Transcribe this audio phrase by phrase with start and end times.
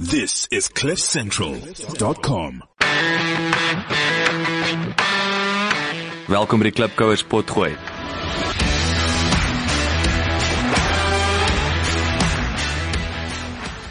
[0.00, 2.62] This is CliffCentral.com.
[6.26, 7.74] Welkom by die Klipkouers potgooi.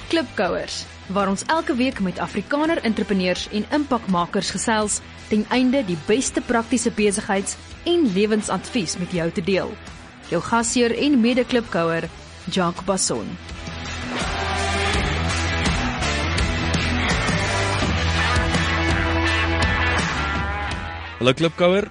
[0.09, 0.79] Klipkouers
[1.13, 6.89] waar ons elke week met Afrikaner entrepreneurs en impakmakers gesels ten einde die beste praktiese
[6.89, 9.77] besigheids- en lewensadvies met jou te deel.
[10.33, 12.09] Jou gasheer en mede-klipkouer,
[12.49, 13.29] Jacques Basson.
[21.19, 21.89] Hallo Klipkouer.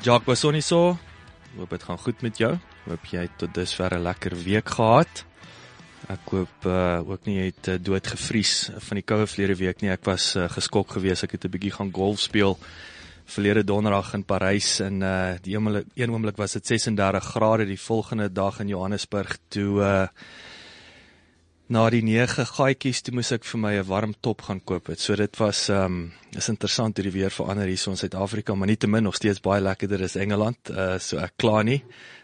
[0.00, 0.94] Jacques Basson hier so.
[1.58, 2.54] Hoop dit gaan goed met jou.
[2.86, 5.24] Hoop jy het tot dusver 'n lekker week gehad.
[6.08, 9.82] Ek hoop uh, ook nie jy het uh, dood gevries van die koue verlede week
[9.82, 9.90] nie.
[9.92, 11.24] Ek was uh, geskok geweest.
[11.28, 12.56] Ek het 'n bietjie gaan golf speel
[13.26, 18.32] verlede donderdag in Parys en uh die een oomblik was dit 36 grade die volgende
[18.32, 20.08] dag in Johannesburg toe uh
[21.72, 25.00] na die 9 gaatjies toe moes ek vir my 'n warm top gaan koop het.
[25.00, 28.68] So dit was um is interessant hoe die weer verander hier so in Suid-Afrika, maar
[28.68, 30.70] nietemin nog steeds baie lekkerder as Engeland.
[30.70, 31.82] Uh so ek kla nie.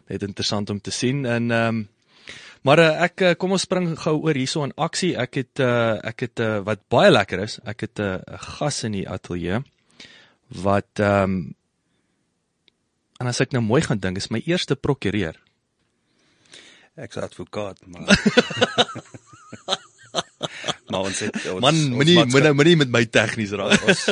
[0.08, 1.88] Net interessant om te sien en um
[2.62, 5.12] Maar uh, ek uh, kom ons spring gou oor hierso in aksie.
[5.16, 7.60] Ek het uh, ek het uh, wat baie lekker is.
[7.64, 9.62] Ek het 'n uh, gas in die ateljee
[10.48, 11.54] wat ehm um,
[13.20, 15.34] en as ek nou mooi gaan dink, is my eerste prokureur.
[16.94, 18.06] Ek's advokaat, maar
[20.90, 23.82] maar ons het ons Man, moenie moenie moenie met my tegnies raak.
[23.90, 24.04] ons,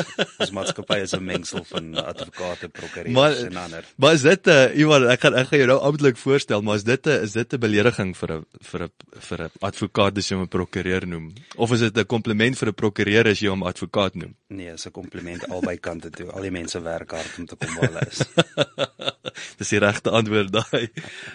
[0.45, 3.84] ons maatskappy is 'n mengsel van advokate, prokureurs en ander.
[3.97, 6.77] maar is dit 'n uh, iemand ek gaan ek gaan jou nou amptelik voorstel, maar
[6.77, 8.91] is dit 'n is dit 'n belediging vir 'n vir 'n
[9.28, 11.33] vir 'n advokaat as jy hom 'n prokureur noem?
[11.56, 14.34] Of is dit 'n kompliment vir 'n prokureur as jy hom advokaat noem?
[14.48, 16.31] Nee, is 'n kompliment albei kante toe.
[16.33, 18.21] Al die mense werk hard om te kom waar hulle is.
[19.58, 20.88] Dis die regte antwoord daai.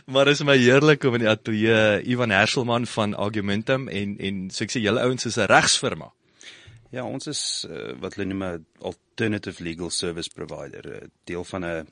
[0.06, 4.66] Maar is my heerlik om in die ateljee Ivan Herselman van Argumentum en en so
[4.66, 6.12] ek sê julle ouens is 'n regsfirma.
[6.92, 11.66] Ja, ons is uh, wat hulle noem 'n alternative legal service provider, 'n deel van
[11.66, 11.88] 'n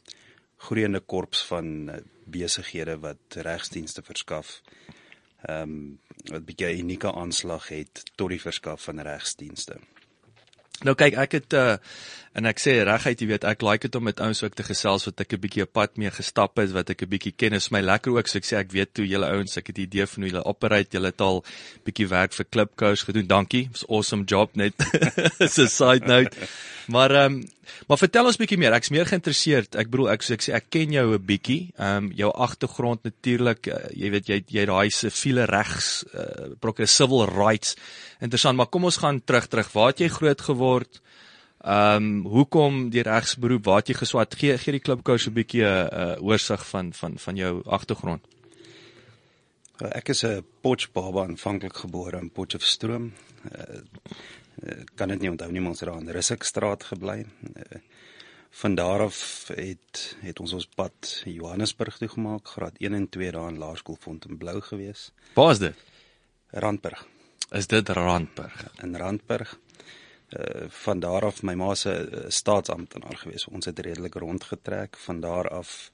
[0.57, 4.61] groeiende korps van uh, besighede wat regsdienste verskaf.
[5.47, 5.99] Ehm um,
[6.31, 9.79] wat 'n bietjie 'n unieke aanslag het tot die verskaf van regsdienste.
[10.83, 11.77] Nou kyk, ek het uh
[12.33, 15.05] en ek sê reguit, jy weet, ek like dit om met ouens ook te gesels
[15.07, 17.53] wat ek 'n bietjie op pad mee gestap het, wat ek 'n bietjie ken.
[17.53, 19.81] Is my lekker ook, so ek sê ek weet hoe julle ouens, ek het 'n
[19.81, 20.91] idee van hoe julle operate.
[20.91, 21.43] Julle het al
[21.85, 23.27] bietjie werk vir Klipkous gedoen.
[23.27, 23.69] Dankie.
[23.71, 24.73] It's awesome job net.
[25.39, 26.31] It's a side note.
[26.89, 27.43] Maar ehm um,
[27.87, 28.73] maar vertel ons bietjie meer.
[28.73, 29.75] Ek's meer geïnteresseerd.
[29.77, 31.71] Ek bedoel ek so ek sê ek ken jou 'n bietjie.
[31.77, 36.89] Ehm um, jou agtergrond natuurlik, uh, jy weet jy jy daai siviele regs uh, prokureur
[36.89, 37.75] civil rights.
[38.19, 39.71] Interessant, maar kom ons gaan terug terug.
[39.73, 41.01] Waar het jy groot geword?
[41.59, 43.65] Ehm um, hoekom die regsberoep?
[43.65, 44.35] Waar jy geswat?
[44.39, 48.23] Gee gee die klipkous 'n bietjie 'n uh, oorsig van van van jou agtergrond.
[49.77, 53.11] Ek is 'n Potchbaba aanvanklik gebore in Potchefstroom.
[53.51, 53.81] Uh,
[54.95, 57.25] kan dit nie onthou nie, ons het daar in Russikstraat gebly.
[57.55, 57.79] Uh,
[58.49, 63.31] van daar af het het ons ons pad Johannesburg toe gemaak, graad 1 en 2
[63.31, 65.11] daar in Laerskool Fontainebleau gewees.
[65.33, 65.75] Waar is dit?
[66.51, 67.07] Randburg.
[67.51, 68.67] Is dit Randburg?
[68.81, 69.59] In Randburg.
[70.29, 73.47] Uh van daar af my ma se uh, staatsamptenaar gewees.
[73.47, 75.91] Ons het redelik rondgetrek van daar af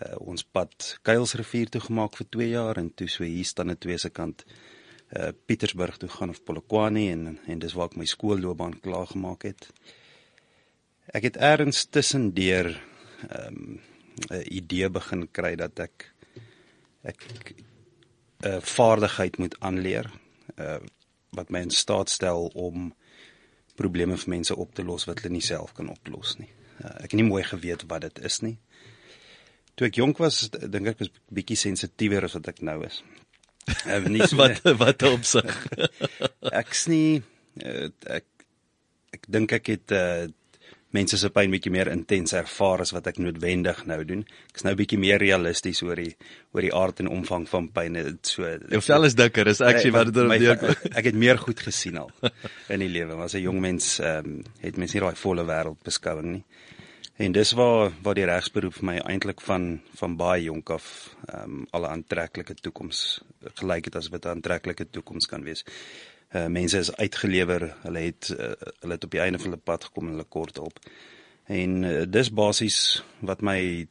[0.00, 3.78] uh ons pad Kuilsrivier toe gemaak vir 2 jaar en toe so hier staan aan
[3.78, 4.44] twee se kant
[5.16, 9.42] uh Pietersburg toe gaan of Polokwane en en dis waar ek my skoolloopbaan klaar gemaak
[9.48, 9.70] het.
[11.14, 12.74] Ek het eers tussendeur
[13.28, 13.80] ehm um,
[14.30, 16.12] 'n idee begin kry dat ek
[17.02, 17.20] ek
[18.42, 20.10] 'n uh, vaardigheid moet aanleer
[20.58, 20.80] uh
[21.36, 22.94] wat my in staat stel om
[23.78, 26.48] probleme vir mense op te los wat hulle nie self kan oplos nie.
[26.82, 28.56] Uh, ek het nie mooi geweet wat dit is nie.
[29.76, 33.02] Toe ek jonk was, dink ek was bietjie sensitiewer as wat ek nou is.
[33.84, 35.52] Uh, nie so, wat wat opsig.
[36.62, 37.20] ek's nie
[37.64, 38.28] uh, ek
[39.16, 40.26] ek dink ek het uh,
[40.96, 44.24] mense se pyn bietjie meer intens ervaar as wat ek noodwendig nou doen.
[44.52, 46.14] Ek's nou bietjie meer realisties oor die
[46.56, 47.98] oor die aard en omvang van pyn.
[48.26, 50.74] So Jou vel is dikker, is actually wat dit neerkom.
[50.98, 52.12] ek het meer goed gesien al
[52.72, 53.18] in die lewe.
[53.22, 56.44] As 'n jong mens ehm um, het mens nie daai volle wêreld beskouing nie.
[57.16, 60.88] En dis waar waar die regsberoep vir my eintlik van van baie jonk af
[61.28, 63.22] ehm um, al 'n aantreklike toekoms
[63.60, 65.64] gelyk het as wat 'n aantreklike toekoms kan wees.
[66.34, 68.52] Uh, mense is uitgelewer, hulle het uh,
[68.82, 70.80] hulle het op die einde van hulle pad gekom en hulle kort op.
[71.46, 72.78] En uh, dis basies
[73.20, 73.86] wat my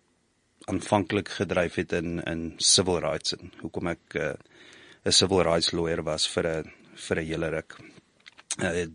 [0.67, 4.35] aanvanklik gedryf het in in civil rights en hoekom ek 'n
[5.05, 7.77] uh, civil rights lawyer was vir 'n vir 'n hele ruk.
[8.59, 8.87] Uh,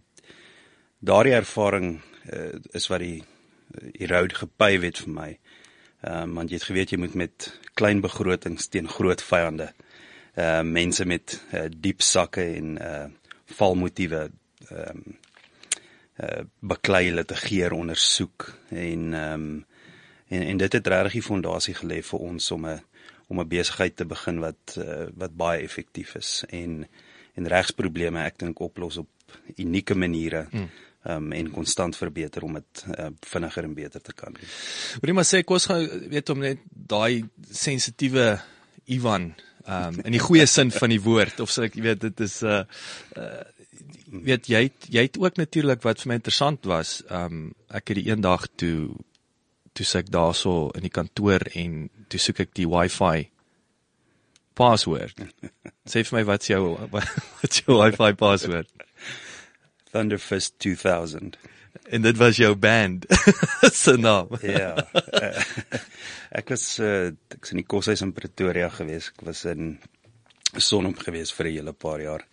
[0.99, 2.01] daardie ervaring
[2.33, 3.25] uh, is wat die
[3.97, 5.39] die road gepave het vir my.
[6.01, 9.73] Ehm um, want jy het geweet jy moet met klein begrotings teen groot vyande
[10.37, 13.09] uh mense met uh, diep sakke en uh
[13.57, 14.31] valmotiewe
[14.69, 15.19] ehm um,
[16.21, 19.65] uh baklei litigeer ondersoek en ehm um,
[20.31, 22.81] en en dit het regtig die fondasie gelê vir ons om 'n
[23.29, 26.87] om 'n besigheid te begin wat uh, wat baie effektief is en
[27.35, 29.09] en regsprobleme ek dink oplos op
[29.57, 30.47] unieke maniere.
[30.51, 30.69] Hmm
[31.05, 34.49] um, en konstant verbeter om dit uh, vinniger en beter te kan doen.
[35.03, 38.35] Jy maar sê kos gaan weet om net daai sensitiewe
[38.91, 39.33] Ivan
[39.71, 42.47] um in die goeie sin van die woord of sê ek weet dit is 'n
[42.47, 42.65] uh,
[43.17, 43.43] uh,
[44.11, 48.01] weet jy het, jy het ook natuurlik wat vir my interessant was um ek het
[48.03, 48.97] die eendag toe
[49.73, 53.31] toe sê ek daarso in die kantoor en toe soek ek die wifi
[54.55, 55.15] password
[55.91, 56.77] sê vir my wat's jou
[57.41, 58.69] wat's jou wifi password
[59.91, 61.37] Thunderfist 2000.
[61.91, 63.07] En dit was jou band
[63.83, 64.29] se naam.
[64.43, 64.75] ja.
[64.95, 65.43] Uh,
[66.31, 69.11] ek was uh, ek was in die koshuis in Pretoria gewees.
[69.15, 69.79] Ek was in
[70.57, 72.27] Sonop gewees vir 'n hele paar jaar.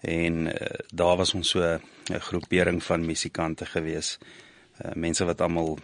[0.00, 4.18] En uh, daar was ons so 'n groepering van musikante gewees.
[4.84, 5.78] Uh, mense wat almal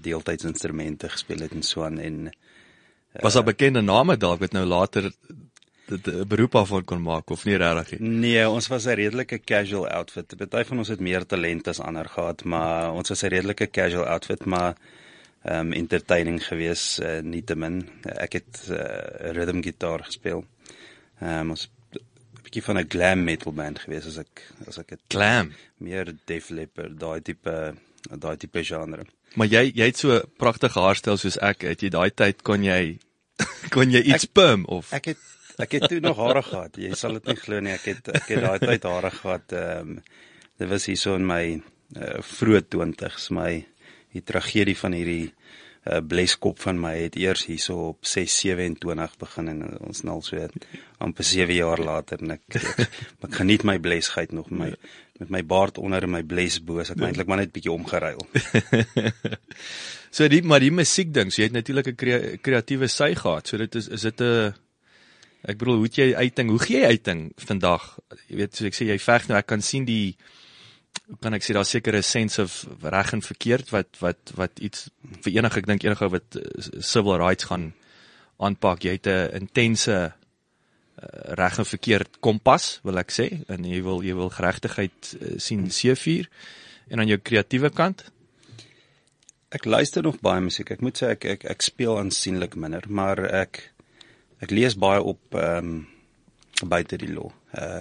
[0.00, 4.64] deeltydsinstrumente gespeel het en so aan en uh, was daar bekende name dalk wat nou
[4.66, 5.12] later
[5.86, 8.08] dit 'n beroep af kon maak of nie regtig nie?
[8.08, 10.36] Nee, ons was 'n redelike casual outfit.
[10.36, 14.06] Party van ons het meer talent as ander gehad, maar ons was 'n redelike casual
[14.06, 14.74] outfit, maar
[15.44, 17.88] ehm um, entertaining gewees uh, nietemin.
[18.02, 20.44] Ek het uh, rhythm gitaar gespeel.
[21.20, 24.90] Ehm um, ons 'n bietjie van 'n glam metal band gewees as ek as ek
[24.90, 27.74] het glam meer Def Leppard, daai tipe
[28.10, 29.04] daai tipe genre.
[29.34, 31.62] Maar jy jy het so pragtige haarstyl soos ek.
[31.62, 32.98] Het jy daai tyd kon jy
[33.74, 36.76] kon jy iets ek, perm of Ek het Ek het toe nog hare gehad.
[36.76, 37.74] Jy sal dit nie glo nie.
[37.76, 39.52] Ek het ek het daai tyd hare gehad.
[39.52, 40.02] Ehm um,
[40.58, 41.44] dit was hier so in my
[41.98, 43.64] uh, vroeë 20's, my
[44.14, 45.32] die tragedie van hierdie
[45.84, 50.46] uh, bleskop van my het eers hierso op 627 begin en ons nou so
[51.02, 52.84] amper 7 jaar later en ek ek,
[53.26, 54.70] ek geniet my blesheid nog my
[55.20, 57.06] met my baard onder en my bles bo, ek ja.
[57.06, 58.22] eintlik maar net bietjie omgeruil.
[60.16, 63.46] so die maar die musiek ding, so jy het natuurlik 'n kreatiewe sy gehad.
[63.46, 64.54] So dit is is dit 'n
[65.44, 67.84] Ek bedoel, hoe jy uiting, hoe gee jy uiting vandag?
[68.30, 70.16] Jy weet, soos ek sê jy veg nou, ek kan sien die
[71.20, 74.88] kan ek sê daar seker 'n sense of reg en verkeerd wat wat wat iets
[75.20, 76.44] vir enige ek dink enige wat uh,
[76.80, 77.74] civil rights gaan
[78.38, 78.84] aanpak.
[78.84, 80.14] Jy het 'n intense uh,
[81.36, 85.68] reg en verkeerd kompas, wil ek sê, en jy wil jy wil geregtigheid uh, sien
[85.68, 86.30] seëvier
[86.88, 88.04] en aan jou kreatiewe kant
[89.54, 90.70] Ek luister nog baie musiek.
[90.74, 93.60] Ek moet sê ek ek ek speel aansienlik minder, maar ek
[94.44, 95.82] ek lees baie op ehm um,
[96.70, 97.80] buite die law uh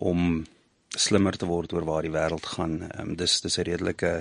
[0.00, 0.44] om
[0.96, 2.80] slimmer te word oor waar die wêreld gaan.
[2.82, 4.12] Ehm um, dis dis 'n redelike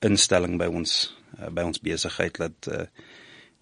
[0.00, 2.86] instelling by ons uh, by ons besigheid dat uh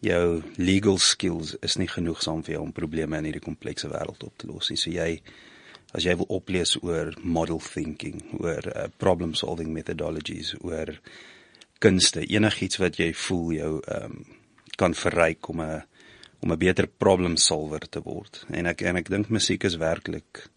[0.03, 4.35] jou legal skills is nie genoegsaam vir jou om probleme in hierdie komplekse wêreld op
[4.37, 4.77] te los nie.
[4.77, 5.23] So jy
[5.95, 10.99] as jy wil oplees oor model thinking, oor uh, problem solving methodologies, oor
[11.79, 14.25] kunste, enigiets wat jy voel jou ehm um,
[14.77, 15.83] kan verryk om 'n
[16.43, 18.45] om 'n beter problem solver te word.
[18.51, 20.49] En ek en ek dink musiek is werklik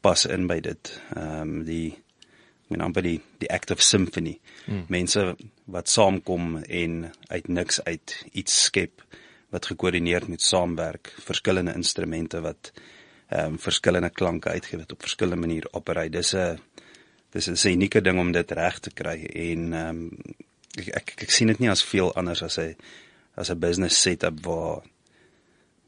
[0.00, 1.00] pas in by dit.
[1.16, 4.38] Ehm um, die ek meen amper die die act of symphony.
[4.64, 4.84] Hmm.
[4.88, 9.04] Mense wat saamkom en uit niks uit iets skep
[9.50, 12.72] wat gekoördineerd moet saamwerk, verskillende instrumente wat
[13.28, 16.10] ehm um, verskillende klanke uitgee wat op verskillende maniere opereer.
[16.10, 16.58] Dis 'n
[17.32, 20.10] dis 'n unieke ding om dit reg te kry en ehm um,
[20.78, 22.76] ek, ek ek sien dit nie as veel anders as 'n
[23.34, 24.82] as 'n business setup waar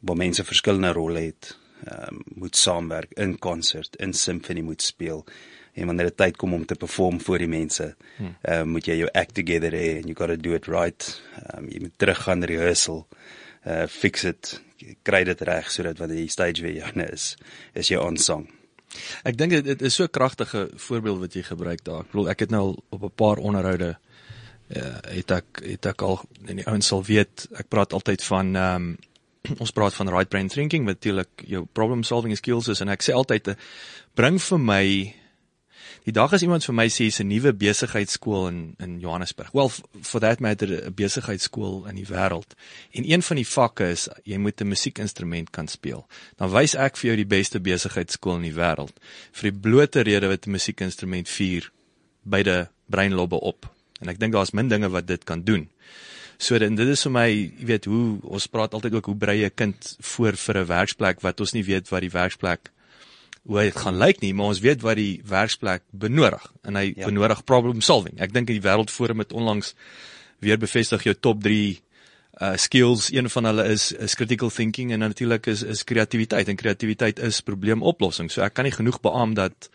[0.00, 5.25] waar mense verskillende rolle het, ehm um, moet saamwerk in konsert, in simfonie moet speel.
[5.73, 8.37] En wanneer dit tyd kom om te perform voor die mense, hmm.
[8.42, 11.23] ehm um, moet jy jou act together hê and you got to do it right.
[11.37, 13.07] Ehm um, jy moet terug gaan rehearsal,
[13.64, 14.61] uh fix it,
[15.02, 17.35] kry dit reg sodat wanneer die stage weer joune is,
[17.75, 18.49] is jy on song.
[19.25, 22.00] Ek dink dit is so 'n kragtige voorbeeld wat jy gebruik daar.
[22.00, 23.97] Ek bedoel ek het nou op 'n paar onderhoude
[24.76, 28.57] uh het ek het ek al en die ouens sal weet, ek praat altyd van
[28.57, 28.97] ehm um,
[29.62, 33.02] ons praat van right brain thinking wat natuurlik jou problem solving skills is en ek
[33.02, 33.59] sê altyd eh,
[34.18, 34.85] bring vir my
[36.04, 39.52] die dag as iemand vir my sê 'n nuwe besigheidskool in in Johannesburg.
[39.52, 39.68] Well
[40.02, 42.54] for that matter 'n besigheidskool in die wêreld.
[42.92, 46.06] En een van die vakke is jy moet 'n musiekinstrument kan speel.
[46.37, 48.97] Dan wys ek vir jou die beste besigheidskool in die wêreld
[49.32, 51.70] vir die blote rede wat 'n musiekinstrument vier
[52.23, 53.68] beide breinlobbe op.
[54.00, 55.68] En ek dink daar's min dinge wat dit kan doen.
[56.40, 59.44] So dit dit is vir my, jy weet, hoe ons praat altyd ook hoe brei
[59.44, 62.70] 'n kind voor vir 'n werksplek wat ons nie weet wat die werksplek
[63.47, 67.06] hoe dit gaan lyk nie, maar ons weet wat die werksplek benodig en hy ja.
[67.06, 68.20] benodig problem solving.
[68.20, 69.75] Ek dink die wêreldforum het onlangs
[70.40, 71.80] weer bevestig jou top 3
[72.40, 76.56] uh skills een van hulle is is critical thinking en natuurlik is is kreatiwiteit en
[76.56, 78.30] kreatiwiteit is probleemoplossing.
[78.30, 79.68] So ek kan nie genoeg beamoen dat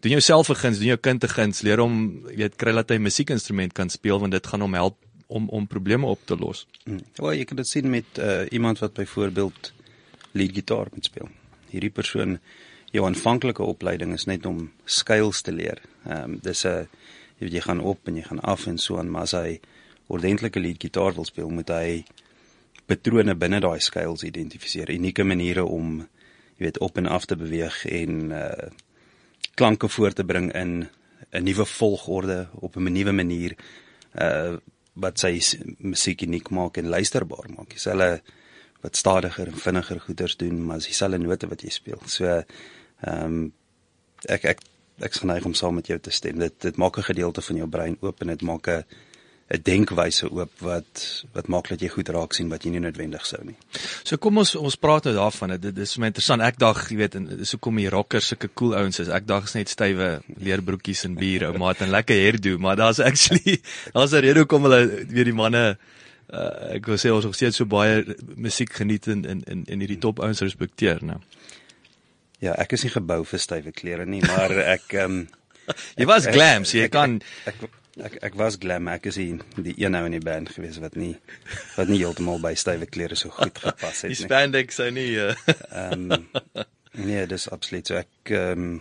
[0.00, 2.98] doen jouself 'n guns, doen jou kind 'n guns, leer hom weet kry dat hy
[2.98, 4.96] musiekinstrument kan speel want dit gaan hom help
[5.32, 6.66] om om probleme op te los.
[6.84, 7.00] Hmm.
[7.16, 9.72] Wel, jy kan dit sien met uh, iemand wat byvoorbeeld
[10.32, 11.28] leadgitaar moet speel.
[11.72, 12.38] Hierdie persoon
[12.92, 15.80] jou aanvanklike opleiding is net om skuils te leer.
[16.04, 16.88] Ehm um, dis 'n
[17.38, 19.60] jy weet jy gaan op en jy gaan af en so aan, maar as hy
[20.06, 22.04] ordentlike leadgitaar wil speel, moet hy
[22.86, 26.00] patrone binne daai skuils identifiseer, unieke maniere om
[26.58, 28.70] jy weet op en af te beweeg en uh
[29.54, 30.88] klanke voor te bring in
[31.30, 33.56] 'n nuwe volgorde op 'n nuwe manier
[34.14, 34.56] uh
[34.94, 35.38] wat sy
[35.78, 37.72] musiek uniek maak en luisterbaar maak.
[37.72, 38.20] Dis hulle
[38.82, 42.02] wat stadiger en vinniger goeders doen, maar dis dieselfde note wat jy speel.
[42.06, 43.52] So ehm um,
[44.30, 44.60] ek ek
[45.02, 46.38] ek geneig om saam met jou te stem.
[46.38, 48.84] Dit dit maak 'n gedeelte van jou brein oop en dit maak 'n
[49.50, 53.26] 'n denkwyse oop wat wat maak dat jy goed raak sien wat jy nie noodwendig
[53.26, 53.56] sou nie.
[54.04, 55.56] So kom ons ons praat nou daarvan.
[55.60, 56.42] Dit is my interessant.
[56.42, 59.08] Ek dag, jy weet, en dis hoekom die rockers sulke cool ouens is.
[59.08, 63.00] Ek dag is net stywe leerbroekies en bier, ou maat en lekker hairdo, maar daar's
[63.00, 63.60] actually
[63.94, 65.76] daar's 'n rede hoekom hulle weet die manne
[66.32, 68.02] uh, ek wou sê ons het steeds so baie
[68.36, 71.20] musiek geniet en in in in hierdie top ouens respekteer, nou.
[72.40, 75.28] Ja, ek is nie gebou vir stywe klere nie, maar ek ehm um,
[75.96, 79.18] jy was glam, so jy ek, kan ek, ek, ek ek was glam, ek is
[79.20, 81.14] die, die een ou in die band gewees wat nie
[81.76, 84.28] wat nie heeltemal by stywe klere so goed gepas het die nie.
[84.28, 85.34] spandex sou nie uh,
[85.68, 86.24] Ehm um,
[86.92, 88.80] nee, dis absoluut so ek ehm um,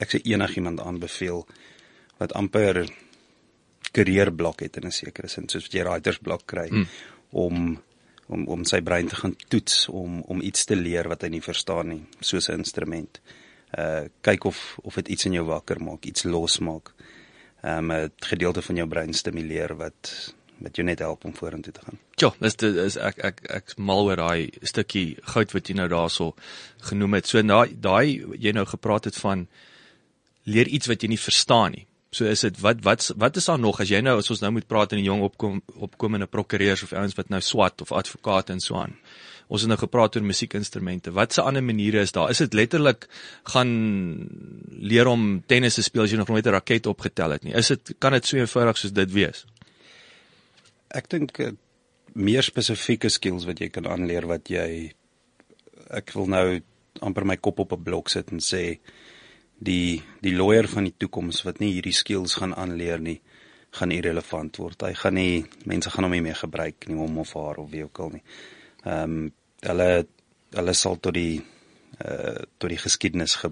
[0.00, 1.46] ek sê enigiemand aanbeveel
[2.18, 2.82] wat amper
[3.92, 6.86] karrierblok het in 'n sekere sin soos wat jy writersblok kry mm.
[7.32, 7.78] om
[8.28, 11.44] om om sy brein te gaan toets om om iets te leer wat hy nie
[11.44, 13.20] verstaan nie soos 'n instrument.
[13.78, 16.92] Uh kyk of of dit iets in jou wakker maak, iets losmaak.
[17.62, 21.80] Um 'n gedeelte van jou brein stimuleer wat wat jou net help om vorentoe te
[21.84, 21.98] gaan.
[22.18, 25.88] Ja, dis dit is ek ek ek mal oor daai stukkie goud wat jy nou
[25.88, 26.34] daarso
[26.90, 27.26] genoem het.
[27.26, 29.46] So daai daai jy nou gepraat het van
[30.44, 31.86] leer iets wat jy nie verstaan nie.
[32.10, 34.52] So is dit wat wat wat is daar nog as jy nou as ons nou
[34.56, 38.52] moet praat in die jong opkom opkomende prokureurs of ouens wat nou swat of advokate
[38.52, 38.96] en so aan.
[39.48, 41.12] Ons het nou gepraat oor musiekinstrumente.
[41.16, 42.30] Wat se ander maniere is daar?
[42.30, 43.06] Is dit letterlik
[43.48, 43.70] gaan
[44.68, 47.54] leer om tennis te speel as jy nog nooit 'n raket opgetel het nie?
[47.54, 49.46] Is dit kan dit so eenvoudig soos dit wees?
[50.88, 51.52] Ek dink uh,
[52.14, 54.92] meer spesifieke skills wat jy kan aanleer wat jy
[55.90, 56.60] ek wil nou
[57.00, 58.78] amper my kop op 'n blok sit en sê
[59.58, 63.20] die die lawyer van die toekoms wat nie hierdie skills gaan aanleer nie,
[63.70, 64.82] gaan irrelevant word.
[64.82, 67.84] Hy gaan nie mense gaan hom nie meer gebruik nie om of haar of wie
[67.84, 68.22] ook al nie.
[68.84, 69.28] Ehm um,
[69.66, 70.06] hulle
[70.54, 71.40] hulle sal tot die
[72.04, 73.50] uh tot die geskiedenis ge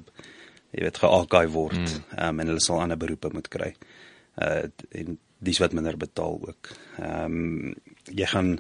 [0.71, 1.77] jy weet gearchive word.
[1.77, 2.03] Hmm.
[2.17, 2.29] Ehm mm.
[2.29, 3.73] um, en hulle sal ander beroepe moet kry.
[4.37, 6.73] Uh en dis wat minder betaal ook.
[6.99, 7.75] Ehm um,
[8.11, 8.59] jy gaan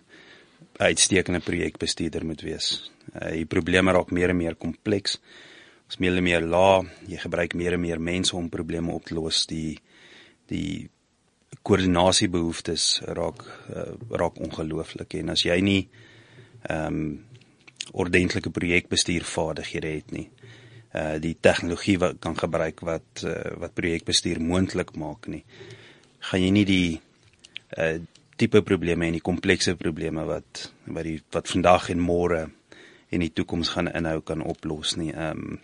[0.77, 2.91] uitstekende projekbestuurder moet wees.
[3.15, 5.21] Uh die probleme raak meer en meer kompleks
[5.89, 6.91] is meer en meer laag.
[7.07, 9.47] Jy gebruik meer en meer mense om probleme op te los.
[9.47, 9.79] Die
[10.51, 10.89] die
[11.67, 13.43] koördinasiebehoeftes raak
[13.75, 15.81] uh, raak ongelooflik en as jy nie
[16.69, 17.25] ehm um,
[17.93, 20.29] ordentlike projekbestuurvaardighede het nie.
[20.95, 25.45] Uh die tegnologie wat kan gebruik wat uh, wat projekbestuur moontlik maak nie.
[26.19, 27.01] Gaan jy nie die
[27.79, 27.99] uh
[28.37, 32.43] tipe probleme en die komplekse probleme wat wat die wat vandag en môre
[33.09, 35.13] en die toekoms gaan inhou kan oplos nie.
[35.13, 35.59] Ehm um,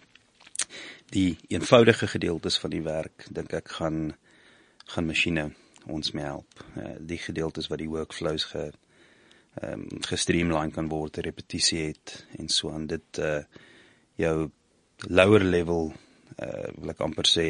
[1.12, 4.14] die eenvoudige gedeeltes van die werk dink ek gaan
[4.94, 5.50] gaan masjiene
[5.86, 6.64] ons mee help.
[6.76, 8.70] Uh, die gedeeltes wat die workflows ge
[9.60, 13.42] ehm um, gestreamline kan word, repetisie het en so aan dit uh
[14.16, 14.50] jou
[15.08, 15.92] lower level
[16.38, 17.46] uh wil ek amper sê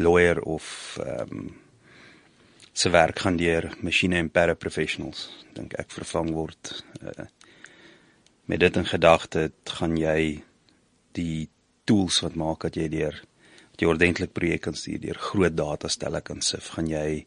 [0.00, 1.52] lawyer of ehm um,
[2.74, 6.72] se werk gaan deur masjiene en paraprofessionals dink ek vervang word.
[7.02, 7.28] Uh
[8.44, 10.42] met dit in gedagte gaan jy
[11.16, 11.48] die
[11.88, 13.16] tools wat maak dat jy deur
[13.70, 17.24] dat jy ordentlik projek kan stuur deur groot datastelle kan sif, gaan jy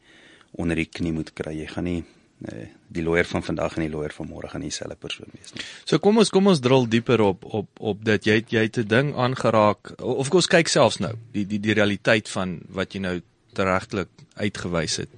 [0.51, 1.53] onder die knie moet kry.
[1.57, 2.03] Jy gaan nie
[2.37, 5.63] nee, die lawyer van vandag en die lawyer van môre gaan dieselfde persoon wees nie.
[5.85, 8.87] So kom ons kom ons drill dieper op op op dit jy jy het 'n
[8.87, 12.99] ding aangeraak of kom ons kyk selfs nou die die die realiteit van wat jy
[13.01, 13.21] nou
[13.53, 15.09] teregtelik uitgewys het.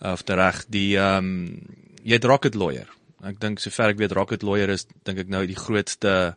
[0.00, 1.60] Of tereg die ehm um,
[2.02, 2.88] jy het rocket lawyer.
[3.26, 6.36] Ek dink sover ek weet rocket lawyer is dink ek nou die grootste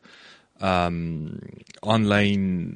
[0.60, 1.38] um
[1.82, 2.74] online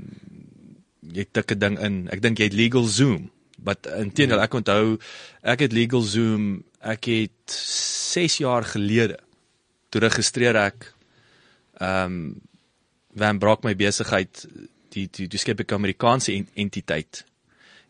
[1.14, 1.96] jy tik 'n ding in.
[2.10, 3.32] Ek dink jy het Legal Zoom.
[3.58, 5.00] But intendeel ek onthou
[5.42, 9.20] ek het Legal Zoom ek het 6 jaar gelede
[9.90, 10.90] toe registreer ek
[11.82, 12.42] um
[13.14, 14.48] Van Brock my besigheid
[14.94, 17.24] die die die skep ek Amerikaanse entiteit.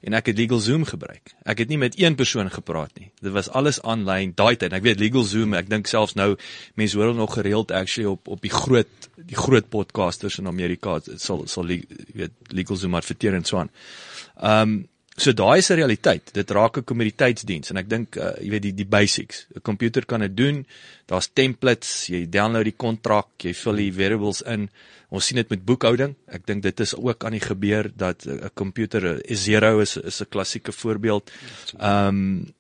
[0.04, 1.32] en ek het LegalZoom gebruik.
[1.48, 3.10] Ek het nie met een persoon gepraat nie.
[3.24, 4.76] Dit was alles aanlyn daai tyd.
[4.76, 6.34] Ek weet LegalZoom, ek dink selfs nou
[6.80, 11.46] mense hoor nog gereeld actually op op die groot die groot podcasters in Amerika sal
[11.48, 13.72] sal weet LegalZoom adverteer en so aan.
[14.42, 14.82] Ehm um,
[15.16, 16.34] so daai is 'n realiteit.
[16.34, 19.46] Dit raak 'n kommoditeitsdiens en ek dink uh, jy weet die die basics.
[19.56, 20.66] 'n Komputer kan dit doen.
[21.06, 24.70] Daar's templates, jy download die kontrak, jy vul die variables in.
[25.10, 26.16] Ons sien dit met boekhouding.
[26.28, 30.22] Ek dink dit is ook aan die gebeur dat 'n komputer 'n zero is is
[30.22, 31.32] 'n klassieke voorbeeld.
[31.80, 32.54] Ehm um,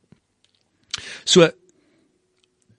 [1.25, 1.49] so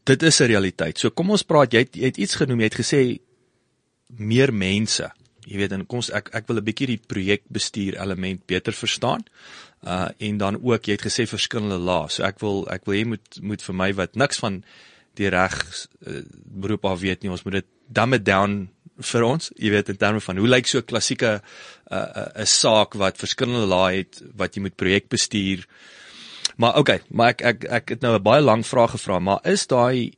[0.05, 0.99] dit is 'n realiteit.
[0.99, 2.61] So kom ons praat jy het, jy het iets genoem.
[2.61, 3.19] Jy het gesê
[4.17, 5.11] meer mense.
[5.45, 9.25] Jy weet en kom ons ek ek wil 'n bietjie die projekbestuur element beter verstaan.
[9.85, 12.09] Uh en dan ook jy het gesê verskillende lae.
[12.09, 14.63] So ek wil ek wil hê moet moet vir my wat niks van
[15.15, 15.55] die reg
[16.07, 16.23] uh,
[16.63, 17.31] beroep af weet nie.
[17.31, 18.69] Ons moet dit dumb it down
[19.03, 21.43] vir ons, jy weet in terme van hoe lyk so 'n klassieke 'n
[21.91, 25.67] uh, 'n uh, saak wat verskillende lae het wat jy moet projek bestuur.
[26.57, 29.67] Maar okay, maar ek ek ek het nou 'n baie lang vraag gevra, maar is
[29.67, 30.15] daai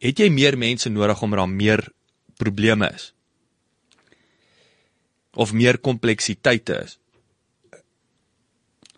[0.00, 1.88] het jy meer mense nodig om daar meer
[2.36, 3.12] probleme is?
[5.34, 6.98] Of meer kompleksiteite is?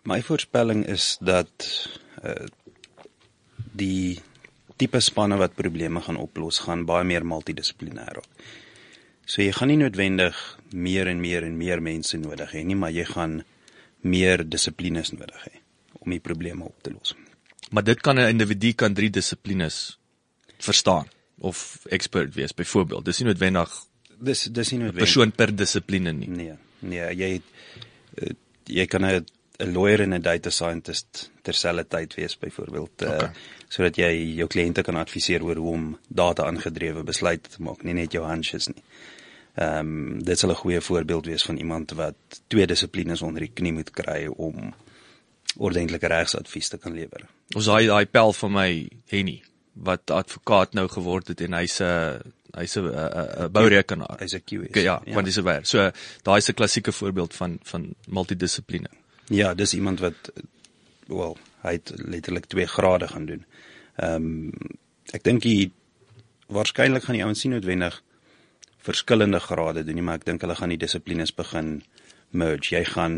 [0.03, 1.67] My voorspelling is dat
[2.23, 2.47] uh,
[3.55, 4.19] die
[4.79, 8.43] tipe spanne wat probleme gaan oplos gaan baie meer multidissiplinêr raak.
[9.29, 10.37] So jy gaan nie noodwendig
[10.73, 13.41] meer en meer en meer mense nodig hê nie, maar jy gaan
[14.01, 15.59] meer dissiplines nodig hê
[15.99, 17.13] om die probleme op te los.
[17.69, 19.99] Maar dit kan 'n individu kan drie dissiplines
[20.57, 21.07] verstaan
[21.39, 23.05] of expert wees byvoorbeeld.
[23.05, 23.69] Dis nie noodwendig
[24.19, 26.29] dis dis nie noodwendig persoon per dissipline nie.
[26.29, 27.41] Nee, nee, jy
[28.21, 28.33] uh,
[28.65, 29.25] jy kan 'n
[29.59, 33.27] 'n lawyer en 'n data scientist terselfdertyd wees byvoorbeeld eh, okay.
[33.27, 33.29] uh,
[33.67, 37.93] sodat jy jou kliënte kan adviseer oor hoe om data aangedrewe besluite te maak, nie
[37.93, 38.83] net jou hunches nie.
[39.59, 43.51] Ehm um, dit sal 'n goeie voorbeeld wees van iemand wat twee dissiplines onder die
[43.53, 44.73] knie moet kry om
[45.57, 47.27] ordentlike regsadvies te kan lewer.
[47.55, 49.41] Ons daai daai pel van my Henny
[49.73, 52.21] wat advokaat nou geword het en hy's 'n
[52.57, 54.19] hy's 'n 'n bourekenaar.
[54.19, 54.81] Hy's 'n QS.
[54.81, 55.65] Ja, ja, want dis 'n werk.
[55.65, 55.91] So
[56.23, 58.89] daai's 'n klassieke voorbeeld van van multidissipline.
[59.29, 60.31] Ja, dis iemand wat
[61.07, 63.45] wel, hy het letterlik 2 grade gaan doen.
[63.95, 64.77] Ehm um,
[65.13, 65.71] ek dink hy
[66.53, 67.95] waarskynlik gaan die ouens sien noodwendig
[68.85, 71.81] verskillende grade doen nie, maar ek dink hulle gaan die dissiplines begin
[72.29, 72.75] merge.
[72.75, 73.17] Jy gaan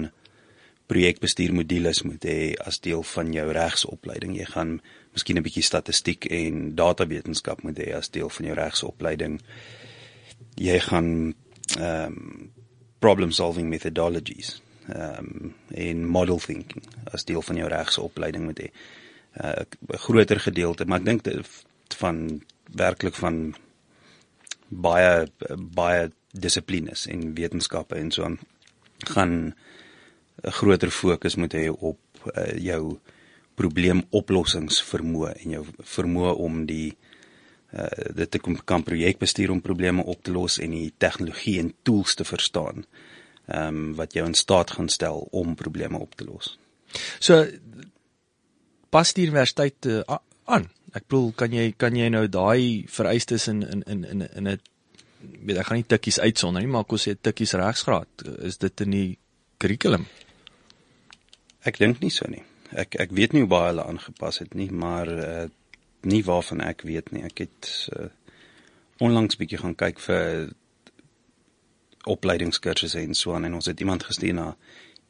[0.91, 4.35] projekbestuur modules moet hê as deel van jou regsopleiding.
[4.39, 4.73] Jy gaan
[5.13, 9.39] miskien 'n bietjie statistiek en datawetenskap moet hê as deel van jou regsopleiding.
[10.55, 11.35] Jy gaan
[11.79, 12.51] ehm um,
[12.99, 18.69] problem solving methodologies um, en model thinking as deel van jou regsopleiding moet hê.
[19.31, 21.23] 'n uh, groter gedeelte, maar ek dink
[21.95, 22.41] van
[22.75, 23.55] werklik van
[24.67, 25.27] baie
[25.75, 28.39] baie dissiplines en wetenskappe en so aan
[29.07, 29.53] gaan
[30.43, 31.99] 'n groter fokus moet hê op
[32.35, 32.99] uh, jou
[33.55, 35.65] probleemoplossingsvermoë en jou
[35.95, 36.95] vermoë om die
[37.73, 42.15] uh, dit te kan projekbestuur om probleme op te los en die tegnologie en tools
[42.15, 42.85] te verstaan
[43.51, 46.57] ehm um, wat jou in staat gaan stel om probleme op te los.
[47.19, 47.45] So
[48.89, 50.01] pas die universiteit uh,
[50.45, 50.67] aan.
[50.91, 54.59] Ek bedoel kan jy kan jy nou daai vereistes in in in in in 'n
[55.45, 58.25] weet ek gaan nie tikkies uitsonder nie, maar kos jy tikkies regsgraad.
[58.41, 59.09] Is dit in die
[59.61, 60.07] kurrikulum?
[61.63, 62.43] Ek dink nie so nie.
[62.71, 65.45] Ek ek weet nie hoe baie hulle aangepas het nie, maar uh,
[66.09, 67.23] nie waarvan ek weet nie.
[67.27, 68.09] Ek het uh,
[69.01, 70.49] onlangs bietjie gaan kyk vir
[72.09, 74.55] opleidingskursusse en so aan en ons het iemand gestuur na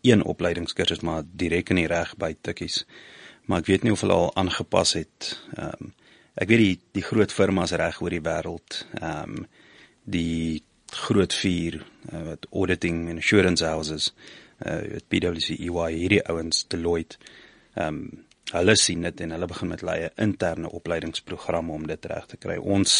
[0.02, 2.86] een opleidingskursus maar direk in die reg by Tikkies.
[3.46, 5.34] Maar ek weet nie of hulle al aangepas het.
[5.58, 5.98] Ehm um,
[6.40, 9.48] ek weet die die groot firmas reg oor die wêreld, ehm um,
[10.04, 14.12] die groot vier uh, wat auditing en assurance houses,
[14.66, 17.20] uh PwC, EY, hierdie ouens, Deloitte,
[17.76, 22.26] ehm um, hulle sien dit en hulle begin met hulle interne opleidingsprogramme om dit reg
[22.28, 22.58] te kry.
[22.58, 22.96] Ons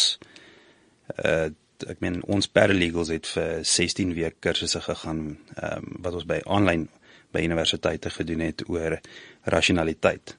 [1.24, 1.50] uh
[1.90, 6.42] ek meen ons paralegals het vir 16 week kursusse gegaan ehm um, wat ons by
[6.46, 6.88] aanlyn
[7.32, 9.00] by universiteite gedoen het oor
[9.44, 10.36] rasionaliteit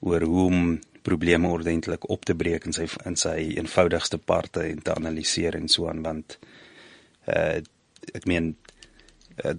[0.00, 4.82] oor hoe om probleme ordentlik op te breek in sy in sy eenvoudigste parte en
[4.82, 6.38] te analiseer en so aan want
[7.26, 7.60] uh
[8.18, 8.56] ek meen
[9.44, 9.54] uh,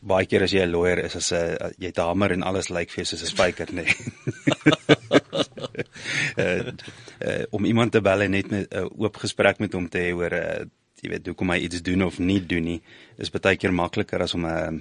[0.00, 2.68] baie keer as jy 'n lawyer is as 'n jy het 'n hamer en alles
[2.68, 3.86] lyk vir jou soos 'n spyker nê.
[5.58, 6.72] uh,
[7.26, 10.12] uh, om iemand te bel en net 'n uh, oop gesprek met hom te hê
[10.14, 10.64] oor uh,
[11.02, 12.80] jy weet hoekom hy iets doen of nie doen nie,
[13.16, 14.80] is baie keer makliker as om 'n uh,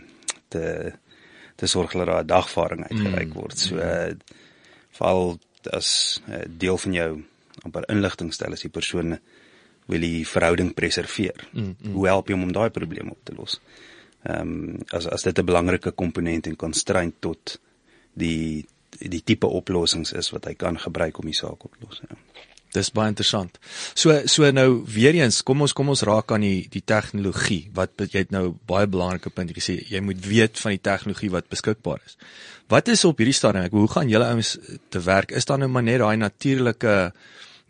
[0.50, 0.94] te
[1.58, 3.34] te sorg dat daar 'n dagvaarding uitgereik mm.
[3.34, 3.58] word.
[3.58, 4.14] So uh,
[4.92, 5.40] val
[5.72, 7.24] as uh, deel van jou
[7.66, 9.20] amper inligting stel as die persoon
[9.86, 11.48] wil die verhouding preserveer.
[11.52, 11.94] Mm, mm.
[11.94, 13.60] Hoe help jy om om daai probleem op te los?
[14.28, 17.60] ehm um, as as dit 'n belangrike komponent en constraint tot
[18.14, 18.66] die
[19.00, 22.02] die tipe oplossings is wat hy kan gebruik om die saak op te los.
[22.02, 22.18] Ja.
[22.76, 23.56] Dis baie interessant.
[23.96, 27.70] So so nou weer eens, kom ons kom ons raak aan die die tegnologie.
[27.76, 31.50] Wat jy het nou baie belangrike punt gesê, jy moet weet van die tegnologie wat
[31.54, 32.18] beskikbaar is.
[32.68, 33.70] Wat is op hierdie stadium?
[33.70, 34.58] Ek hoe gaan julle ouens
[34.92, 35.32] te werk?
[35.32, 36.98] Is daar nou maar net daai natuurlike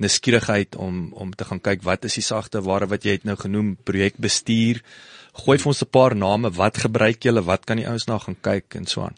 [0.02, 3.38] nuuskierigheid om om te gaan kyk wat is die sagte ware wat jy het nou
[3.38, 4.82] genoem projekbestuur?
[5.46, 7.46] Gooi vir ons 'n paar name, wat gebruik julle?
[7.46, 9.16] Wat kan die ouens nou gaan kyk en so aan?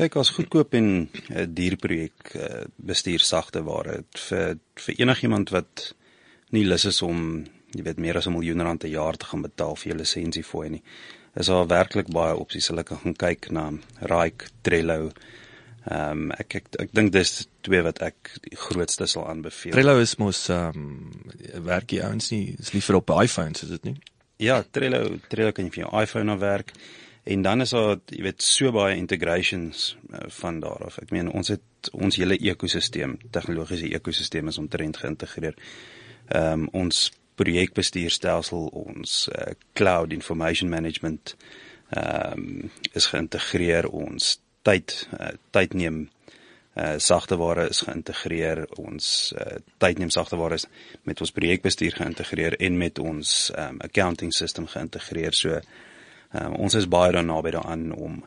[0.00, 5.94] Kyk, as goedkoop en 'n uh, dierprojek uh, bestuur sagte ware vir vir enigiemand wat
[6.56, 7.44] nie lus is om,
[7.76, 10.42] jy weet, meer as 'n miljoen rand per jaar te gaan betaal vir 'n lisensie
[10.42, 10.82] fooi nie.
[11.36, 12.68] Is daar werklik baie opsies.
[12.68, 15.12] Hulle kan gaan kyk na Raik, Trello.
[15.90, 19.72] Ehm um, ek ek, ek dink dis twee wat ek die grootste sal aanbeveel.
[19.72, 21.12] Trello is mos ehm um,
[21.64, 23.96] werk die ouens nie, is liever op iPhones, is dit nie?
[24.36, 26.72] Ja, Trello, Trello kan jy vir jou iPhone op werk.
[27.30, 30.98] En dan is daar, jy weet, so baie integrations uh, van daar af.
[30.98, 35.58] Ek meen ons het ons hele ekosisteem, tegnologiese ekosisteem is omtrent geïntegreer.
[36.28, 37.08] Ehm um, ons
[37.40, 41.36] projekbestuurstelsel, ons uh, cloud information management
[41.94, 43.88] ehm um, is geïntegreer.
[43.88, 46.08] Ons tyd uh, tyd neem
[46.80, 50.66] uh sagteware is geïntegreer ons uh, tyd neem sagteware is
[51.08, 55.58] met ons projekbestuur geïntegreer en met ons um, accounting system geïntegreer so
[56.32, 58.20] Um, ons is baie daar naby daaraan om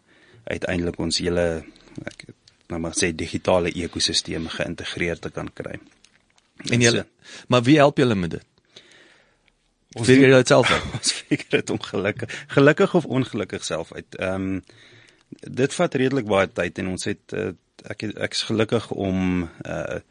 [0.43, 1.63] uiteindelik ons hele
[2.03, 2.25] ek
[2.71, 5.77] nou maar sê digitale ekosisteem geïntegreer te kan kry.
[6.71, 7.05] En julle
[7.47, 8.47] maar wie help julle met dit?
[9.93, 10.85] Ons figure dit self uit.
[10.97, 14.15] Ons figure dit ongelukkig, gelukkig of ongelukkig self uit.
[14.15, 14.63] Ehm um,
[15.33, 17.47] dit vat redelik baie tyd en ons het uh,
[17.89, 20.01] ek ek is gelukkig om uh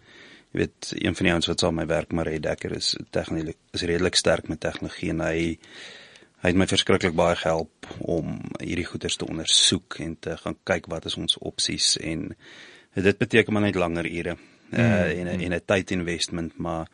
[0.53, 3.55] jy weet een van die ouens wat saam met my werk maar Redekker is tegnies
[3.73, 5.37] is redelik sterk met tegnologie en hy
[6.43, 10.89] hy het my verskriklik baie gehelp om hierdie goeders te ondersoek en te gaan kyk
[10.91, 12.33] wat is ons opsies en
[12.95, 15.45] dit beteken maar net langer ure mm, uh, en mm.
[15.47, 16.91] en 'n tyd investment maar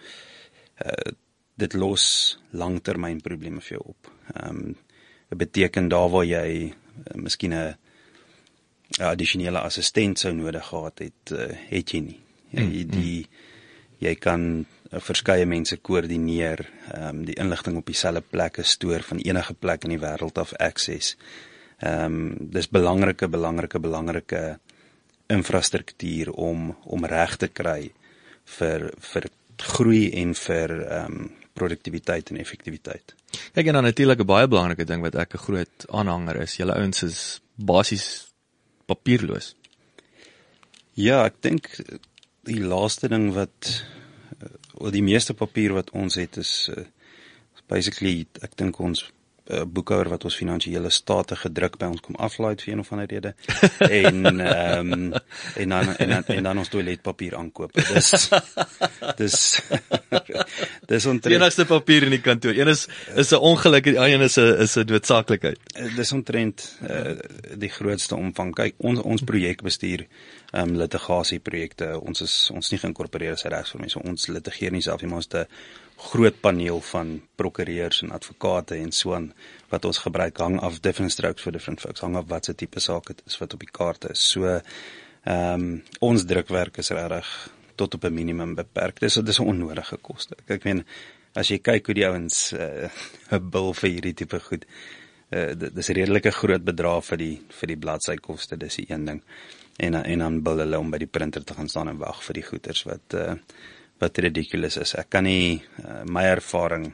[0.84, 1.12] uh,
[1.58, 2.04] dit los
[2.50, 4.12] langtermyn probleme vir jou op.
[4.34, 4.76] Ehm um,
[5.28, 7.76] dit beteken daar waar jy uh, miskien 'n
[8.98, 12.20] addisionele assistent sou nodig gehad het, uh, het jy nie.
[12.50, 13.26] Jy mm, die
[13.98, 19.54] jy kan verskeie mense koördineer, ehm um, die inligting op dieselfde plekke stoor van enige
[19.54, 21.16] plek in die wêreld af access.
[21.78, 24.58] Ehm um, dis belangrike belangrike belangrike
[25.28, 27.90] infrastruktuur om om reg te kry
[28.58, 29.28] vir vir
[29.74, 33.14] groei en vir ehm um, produktiwiteit en effektiwiteit.
[33.52, 36.74] Kyk en dan natuurlik 'n baie belangrike ding wat ek 'n groot aanhanger is, julle
[36.74, 38.28] ouens is basies
[38.86, 39.54] papierloos.
[40.94, 41.68] Ja, ek dink
[42.42, 43.84] die laaste ding wat
[44.94, 46.84] die meeste papier wat ons het is uh,
[47.68, 49.04] basically ek dink ons
[49.50, 53.08] uh, boekhouer wat ons finansiële state gedruk by ons kom aflaai vir een of ander
[53.10, 53.34] rede
[54.02, 55.12] en ehm um,
[55.56, 57.72] en dan en dan en dan ons toiletpapier aankoop.
[57.72, 58.28] Dis
[59.16, 59.38] dis
[60.92, 62.56] dis omtrent Die enigste papier in die kantoor.
[62.56, 65.58] Een is is 'n ongeluk en die ander is 'n is 'n doodsaaklikheid.
[65.96, 67.16] Dis omtrent uh,
[67.56, 68.54] die grootste omvang.
[68.54, 70.06] Kyk, ons ons projekbestuur
[70.52, 72.00] ehm um, litigasieprojekte.
[72.00, 75.28] Ons is ons nie geïnkorporeer as regsfirma so ons litigeer nie self nie, maar ons
[75.34, 75.46] 'n
[75.98, 79.32] groot paneel van prokureurs en advokate en so aan
[79.72, 82.80] wat ons gebruik hang af different strokes for different folks hang af wat se tipe
[82.80, 84.22] saak dit is wat op die kaarte is.
[84.30, 87.28] So ehm um, ons drukwerk is regtig
[87.76, 89.00] tot op 'n minimum beperk.
[89.00, 90.36] Dis dis 'n onnodige koste.
[90.46, 90.84] Ek meen
[91.34, 92.90] as jy kyk hoe die ouens 'n
[93.30, 94.64] uh, bil vir hierdie tipe goed
[95.30, 99.22] uh, dis 'n redelike groot bedrag vir die vir die bladsykoste, dis die een ding
[99.78, 102.34] en en dan bil hulle om by die printer te gaan staan en wag vir
[102.34, 103.34] die goeders wat uh
[104.00, 104.94] wat ridiculous is.
[104.98, 106.90] Ek kan nie uh, my ervaring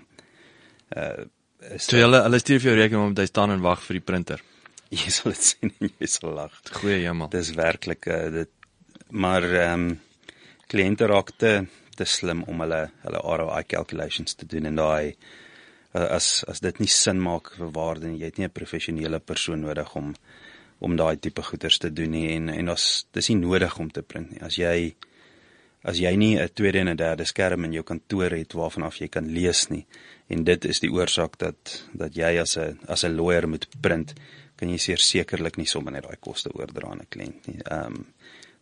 [0.97, 1.25] uh
[1.65, 4.05] is So hulle hulle stuur vir jou rekening om jy staan en wag vir die
[4.05, 4.43] printer.
[4.95, 6.59] Jy sal dit sien en jy sal lag.
[6.77, 7.31] Goeie hemel.
[7.33, 8.51] Dis werklik uh, dit
[9.17, 9.95] maar ehm um,
[10.69, 11.55] kliënte raak te
[11.97, 15.15] te slim om hulle hulle ROI calculations te doen en daai
[15.95, 19.61] as as dit nie sin maak vir waarde en jy het nie 'n professionele persoon
[19.61, 20.15] nodig om
[20.81, 24.03] om daai tipe goeders te doen nie en en as dis nie nodig om te
[24.03, 24.43] print nie.
[24.43, 24.95] As jy
[25.85, 28.97] as jy nie 'n tweede en 'n derde skerm in jou kantoor het waarvan af
[28.97, 29.87] jy kan lees nie
[30.29, 34.15] en dit is die oorsaak dat dat jy as 'n as 'n lawyer moet print,
[34.57, 37.61] kan jy seker sekerlik nie sommer net daai koste oordra aan 'n kliënt nie.
[37.63, 38.07] Ehm um,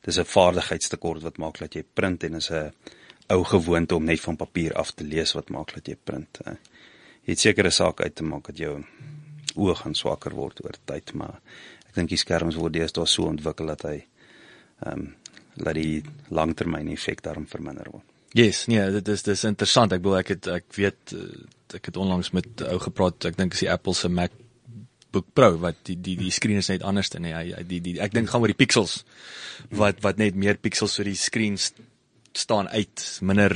[0.05, 2.73] dis 'n vaardigheidstekort wat maak dat jy print en is 'n
[3.29, 6.39] ou gewoonte om net van papier af te lees wat maak dat jy print.
[6.47, 6.53] Uh,
[7.25, 8.85] jy het sekere sake uit te maak dat jou
[9.57, 11.41] oë gaan swakker word oor tyd, maar
[11.89, 14.07] ek dink die skerms word deesdae so ontwikkel dat hy
[14.87, 15.15] ehm um,
[15.57, 18.05] laat die langtermyn effek daarom verminder word.
[18.33, 19.93] Yes, nee, dit is dis interessant.
[19.93, 23.29] Ek bedoel ek het ek weet eh, ek het onlangs met ou gepraat.
[23.29, 24.33] Ek dink is die Apple se Mac
[25.13, 28.13] MacBook Pro wat die die die skerm is net anders dan hy die die ek
[28.13, 29.05] dink gaan oor die pixels
[29.71, 31.59] wat wat net meer pixels so die skerm
[32.33, 33.53] staan uit minder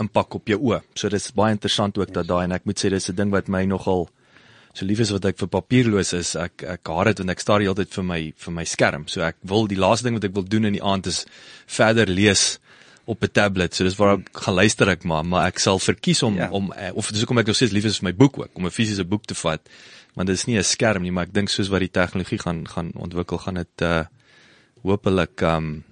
[0.00, 0.80] impak op jou oë.
[0.94, 3.30] So dit is baie interessant ook dat daai en ek moet sê dis 'n ding
[3.30, 4.08] wat my nogal
[4.74, 6.34] so lief is wat ek vir papierloos is.
[6.38, 9.06] Ek ek haat dit want ek staar heeltyd vir my vir my skerm.
[9.10, 11.24] So ek wil die laaste ding wat ek wil doen in die aand is
[11.66, 12.58] verder lees
[13.10, 13.74] op 'n tablet.
[13.74, 16.50] So dis waar ek gaan luister ek maar, maar ek sal verkies om ja.
[16.50, 18.66] om eh, of dis hoekom ek nog steeds lief is vir my boek ook, om
[18.66, 19.60] 'n fisiese boek te vat.
[20.14, 22.66] Want dit is nie 'n skerm nie, maar ek dink soos wat die tegnologie gaan
[22.68, 24.04] gaan ontwikkel, gaan dit uh
[24.82, 25.84] hopelik um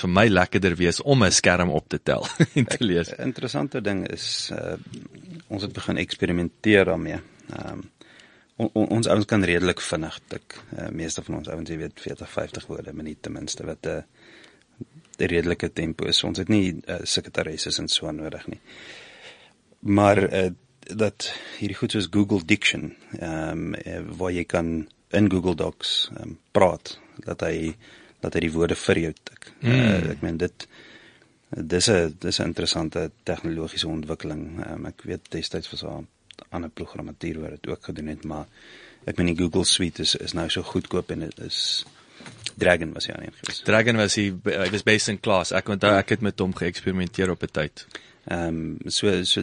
[0.00, 3.10] vir my lekkerder wees om 'n skerm op te tel en te lees.
[3.10, 4.76] 'n Interessante ding is uh
[5.48, 7.20] ons het begin eksperimenteer daarmee.
[7.56, 7.90] Ehm um,
[8.60, 10.58] on, on, ons ouens kan redelik vinnig tik.
[10.76, 13.88] Uh, meeste van ons ouens, jy weet 40, 50 woorde minuut ten minste wat 'n
[13.88, 14.02] uh,
[15.20, 16.24] 'n redelike tempo is.
[16.24, 18.60] Ons het nie uh, sekretaresses en so nodig nie.
[19.80, 20.50] Maar uh,
[20.96, 26.38] dat hierdie goed soos Google Diction, ehm um, waar jy kan in Google Docs um,
[26.52, 27.74] praat dat hy
[28.20, 29.52] dat hy die woorde vir jou tik.
[29.60, 29.74] Mm.
[29.74, 30.66] Uh, ek meen dit
[31.50, 34.66] dis 'n dis 'n interessante tegnologiese ontwikkeling.
[34.66, 36.04] Um, ek weet destyds was daar
[36.50, 38.46] ander programmatuur wat dit ook gedoen het, maar
[39.08, 41.84] ek meen die Google Suite is is nou so goedkoop en dit is
[42.60, 43.62] Dragon was hy aan gewees.
[43.64, 45.54] Dragon was hy hy was based in class.
[45.56, 47.86] Ek onthou ek het met hom geëksperimenteer op 'n tyd.
[48.26, 49.42] Ehm um, so so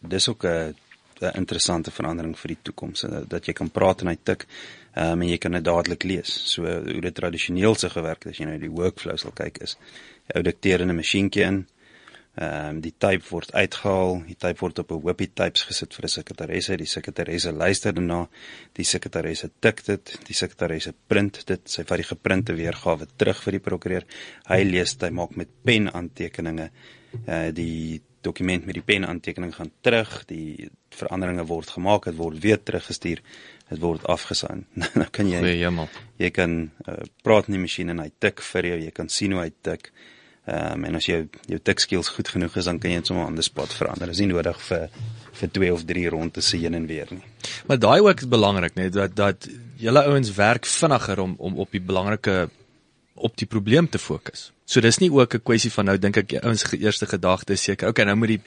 [0.00, 0.74] dis ook 'n
[1.20, 4.46] 'n interessante verandering vir die toekoms dat jy kan praat en hy tik
[4.96, 6.32] um, en jy kan dit dadelik lees.
[6.52, 9.76] So hoe dit tradisioneel se gewerk het as jy nou die workflow sal kyk is
[10.34, 11.66] jy dikteer in 'n masjienkie in.
[12.34, 16.04] Ehm um, die type word uitgehaal, die type word op 'n Whoopie types gesit vir
[16.04, 18.28] 'n sekretaresse, die sekretaresse luister daarna,
[18.74, 23.52] die sekretaresse tik dit, die sekretaresse print dit, sy vat die geprinte weergawe terug vir
[23.52, 24.04] die prokureur.
[24.48, 26.70] Hy lees dit, hy maak met pen aantekeninge.
[27.28, 32.42] Uh die dokument met die pen aantekening gaan terug, die veranderinge word gemaak, dit word
[32.42, 33.20] weer teruggestuur
[33.68, 34.64] dit word afgesaan.
[35.00, 35.88] nou kan jy Goeie hemel.
[36.20, 36.56] Jy kan
[36.88, 39.50] uh, praat in die masjien en hy tik vir jou, jy kan sien hoe hy
[39.66, 39.90] tik.
[40.44, 43.06] Ehm um, en as jy jou tik skills goed genoeg is, dan kan jy dit
[43.08, 44.10] sommer aan die spot verander.
[44.10, 44.90] Dit is nie nodig vir
[45.34, 47.22] vir 2 of 3 rondes se heen en weer nie.
[47.66, 49.48] Maar daai ook is belangrik, net dat dat
[49.80, 52.50] julle ouens werk vinniger om om op die belangrike
[53.14, 54.50] op die probleem te fokus.
[54.66, 57.88] So dis nie ook 'n kwessie van nou dink ek ouens se eerste gedagte seker,
[57.88, 58.42] okay, nou moet die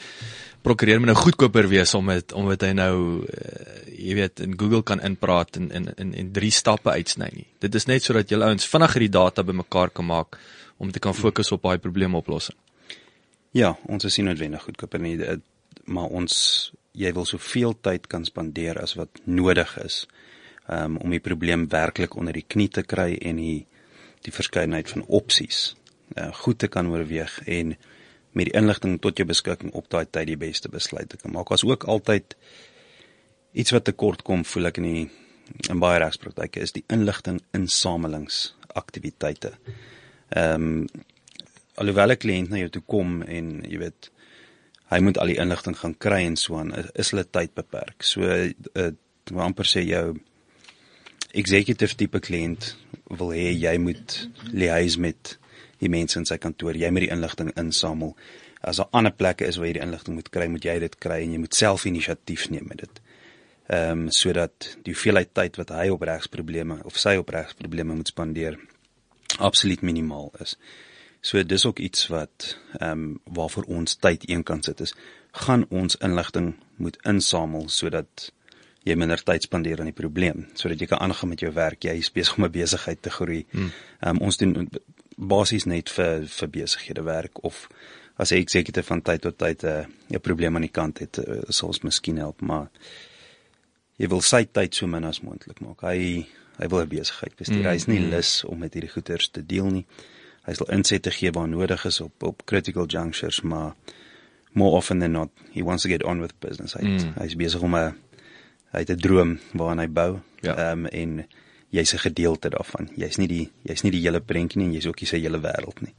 [0.62, 4.54] prokureur moet nou goedkoper wees om dit om dit hy nou uh, jy weet in
[4.60, 7.48] Google kan inpraat en in in en drie stappe uitsny nie.
[7.60, 10.38] Dit is net sodat julle ouens vinniger die data bymekaar kan maak
[10.78, 12.58] om te kan fokus op daai probleemoplossing.
[13.56, 15.16] Ja, ons is nie noodwendig goedkoper nie,
[15.86, 16.36] maar ons
[16.98, 20.06] jy wil soveel tyd kan spandeer as wat nodig is
[20.68, 23.66] um, om die probleem werklik onder die knie te kry en die
[24.26, 25.76] die verskeidenheid van opsies
[26.18, 27.76] uh, goed te kan oorweeg en
[28.38, 31.50] met die inligting tot jou beskikking op daai tyd die beste besluit te kan maak.
[31.54, 32.36] Was ook altyd
[33.54, 35.10] iets wat tekort kom voel ek in die
[35.72, 39.52] in baie regspraktyke is die inligting insamelingsaktiwiteite.
[40.36, 40.88] Ehm um,
[41.78, 44.10] alhoewel 'n kliënt na jou toe kom en jy weet
[44.92, 48.04] hy moet al die inligting gaan kry en so aan is hulle tyd beperk.
[48.04, 48.92] So uh,
[49.36, 50.18] amper sê jou
[51.32, 52.76] executive tipe kliënt
[53.20, 55.38] wil hê jy moet liaise met
[55.80, 58.16] die mense in sy kantoor, jy moet die inligting insamel.
[58.62, 61.22] As daar ander plekke is waar jy die inligting moet kry, moet jy dit kry
[61.24, 63.04] en jy moet self inisiatief neem met dit.
[63.68, 68.08] Ehm um, sodat die hoeveelheid tyd wat hy op regsprobleme of sy op regsprobleme moet
[68.08, 68.58] spandeer
[69.38, 70.58] absoluut minimaal is.
[71.22, 74.94] So dis ook iets wat ehm um, waarvoor ons tyd eenkant sit is,
[75.32, 78.32] gaan ons inligting moet insamel sodat
[78.88, 81.98] jy minder tyd spandeer aan die probleem sodat jy kan aangaan met jou werk jy
[82.00, 83.46] is besig om 'n besigheid te groei.
[83.52, 83.72] Hmm.
[84.00, 84.70] Ehm um, ons doen
[85.18, 87.68] basies net vir vir besighede werk of
[88.18, 91.18] as 'n eksekuteur van tyd tot tyd 'n uh, 'n probleem aan die kant het,
[91.18, 92.70] uh, sal ons miskien help, maar
[93.98, 95.82] jy wil sy tyd so min as moontlik maak.
[95.82, 97.64] Hy hy wil 'n besigheid bestuur.
[97.64, 98.10] Mm, hy is nie mm.
[98.10, 99.86] lus om met hierdie goeders te deel nie.
[100.48, 103.76] Hy sal insette gee waar nodig is op op critical junctures, maar
[104.54, 106.74] more often than not, he wants to get on with business.
[106.74, 107.14] Hy mm.
[107.20, 107.96] hy is besig om 'n
[108.74, 110.20] hy het 'n droom waaraan hy bou.
[110.42, 110.56] Ja.
[110.56, 110.72] Ehm ja.
[110.72, 111.28] um, en
[111.70, 112.90] jy's 'n gedeelte daarvan.
[112.96, 115.40] Jy's nie die jy's nie die hele prentjie nie en jy's ook nie sy hele
[115.40, 115.94] wêreld nie.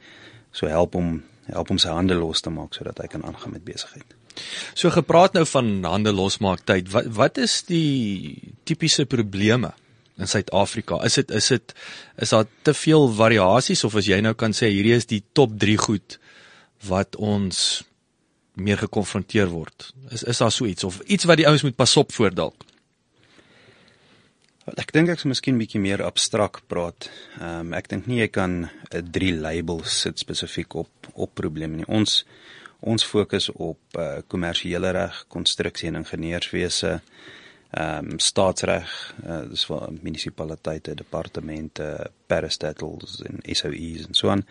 [0.52, 3.64] So help hom help hom sy hande los te maak sodat hy kan aangaan met
[3.64, 4.14] besigheid.
[4.74, 6.90] So gepraat nou van hande losmaak tyd.
[6.92, 9.72] Wat wat is die tipiese probleme
[10.18, 11.00] in Suid-Afrika?
[11.06, 11.74] Is dit is dit
[12.18, 15.54] is daar te veel variasies of as jy nou kan sê hierdie is die top
[15.58, 16.18] 3 goed
[16.88, 17.84] wat ons
[18.58, 19.92] meer gekonfronteer word?
[20.10, 22.66] Is is daar so iets of iets wat die ouens moet pas op voor dalk?
[24.76, 27.08] Ek dink ek sou miskien bietjie meer abstrakt praat.
[27.38, 31.76] Ehm um, ek dink nie jy kan 'n drie labels sit spesifiek op op probleme
[31.76, 31.88] nie.
[31.88, 32.24] Ons
[32.80, 33.78] ons fokus op
[34.28, 37.00] kommersiële uh, reg, konstruksie en ingenieurswese.
[37.76, 38.92] Um, staatsreg,
[39.26, 41.88] uh, dis vir munisipaliteite, departemente,
[42.26, 44.44] parastatals en SOEs en so aan.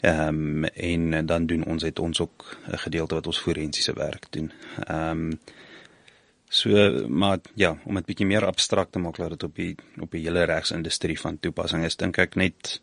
[0.00, 4.26] Ehm um, en dan doen ons het ons ook 'n gedeelte wat ons forensiese werk
[4.30, 4.52] doen.
[4.86, 5.40] Ehm um,
[6.48, 6.68] so
[7.08, 10.22] maar ja, om dit bietjie meer abstrakt te maak dat dit op die op die
[10.22, 12.80] hele regsindustrie van toepassing is, dink ek net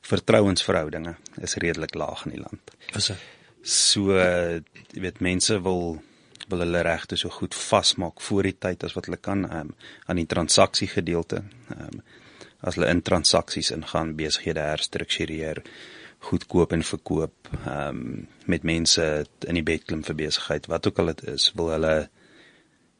[0.00, 2.70] vertrouensverhoudinge is redelik laag in die land.
[2.96, 3.18] Is dit?
[3.62, 6.02] So jy weet mense wil
[6.52, 9.72] wil hulle regte so goed vasmaak voor die tyd as wat hulle kan um,
[10.06, 11.44] aan die transaksie gedeelte.
[11.74, 12.04] Ehm um,
[12.62, 15.58] as hulle in transaksies ingaan, besighede herstruktureer,
[16.22, 19.04] goedkoop en verkoop ehm um, met mense
[19.48, 21.94] in die bedklim vir besigheid wat ook al dit is wil hulle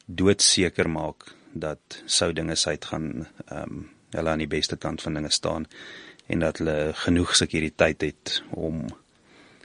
[0.07, 1.29] doodseker maak
[1.65, 3.07] dat sou dinge uit gaan
[3.47, 5.67] ehm um, hulle aan die beste kant van dinge staan
[6.27, 8.83] en dat hulle genoeg sekuriteit het om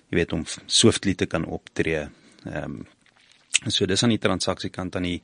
[0.10, 2.86] jy weet om swiftly te kan optree ehm um,
[3.66, 5.22] so dis aan die transaksiekant aan die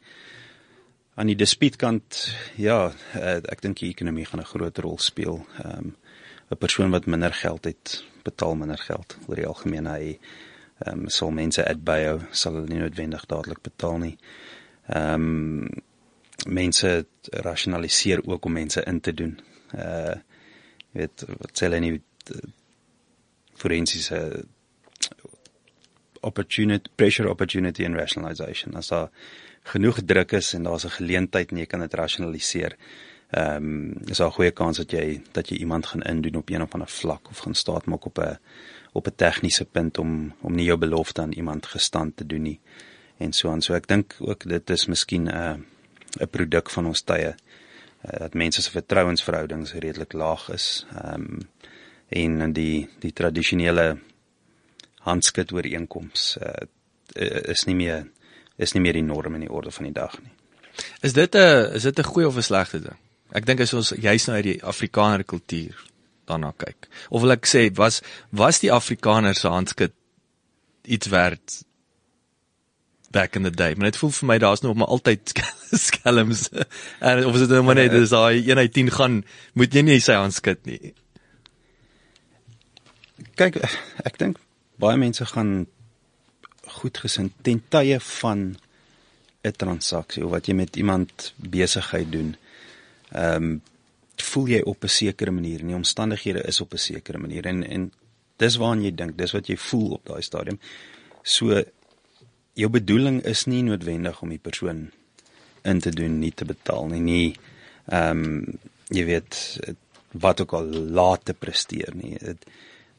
[1.16, 2.24] aan die dispietkant
[2.58, 5.96] ja uh, ek dink die ekonomie gaan 'n groot rol speel ehm um,
[6.52, 10.20] 'n persoon wat minder geld het betaal minder geld oor die algemeen hy
[10.86, 14.18] ehm um, sal mense uitbou sal hulle nie noodwendig dadelik betaal nie.
[14.88, 15.84] Ehm um,
[16.48, 17.06] mense
[17.46, 19.40] rasionaliseer ook om mense in te doen.
[19.74, 20.16] Uh
[20.94, 22.02] jy weet wat sê hulle nie
[23.58, 24.20] forensiese
[26.24, 29.10] opportunity pressure opportunity and rationalization as daar
[29.74, 32.78] genoeg druk is en daar's 'n geleentheid en jy kan dit rasionaliseer
[33.30, 36.50] ehm um, is daar 'n goeie kans dat jy dat jy iemand gaan indien op
[36.50, 38.38] een of ander vlak of gaan staat maak op 'n
[38.92, 42.60] op 'n tegniese punt om om nie jou belofte aan iemand gestand te doen nie
[43.18, 43.62] en so aan.
[43.62, 45.66] So ek dink ook dit is miskien 'n
[46.20, 47.36] 'n produk van ons tye
[48.06, 50.86] uh, dat mense se vertrouensverhoudings redelik laag is.
[51.04, 51.50] Ehm um,
[52.10, 53.98] en die die tradisionele
[55.08, 56.66] handskit ooreenkoms uh,
[57.52, 58.08] is nie meer
[58.62, 60.32] is nie meer die norm in die orde van die dag nie.
[61.02, 63.00] Is dit 'n is dit 'n goeie of 'n slegte ding?
[63.32, 65.76] Ek dink as ons juis nou uit die Afrikaner kultuur
[66.26, 66.88] daarna kyk.
[67.10, 69.94] Of wil ek sê was was die Afrikaner se handskit
[70.84, 71.64] iets werd
[73.12, 73.74] back in the day.
[73.76, 75.34] Maar dit voel vir my daar's nog maar altyd
[75.88, 76.50] skelms.
[77.00, 79.82] En of is dit nou maar net dis daai 1 uit 10 gaan moet jy
[79.82, 80.94] nie sy handskit nie.
[83.36, 83.62] Kyk,
[84.06, 84.38] ek dink
[84.76, 85.66] baie mense gaan
[86.80, 88.56] goed gesind ten tye van
[89.44, 92.36] 'n transaksie of wat jy met iemand besigheid doen
[93.12, 93.62] ehm um,
[94.16, 97.64] voel jy op 'n sekere manier en die omstandighede is op 'n sekere manier en
[97.64, 97.92] en
[98.38, 100.60] dis waarna jy dink, dis wat jy voel op daai stadium.
[101.24, 101.64] So
[102.54, 104.92] jou bedoeling is nie noodwendig om die persoon
[105.64, 107.36] in te doen nie te betaal nie, nie
[107.88, 108.60] ehm um,
[108.94, 109.38] jy weet
[110.12, 110.66] wat ook al
[110.98, 112.18] laat te presteer nie.
[112.20, 112.46] Dit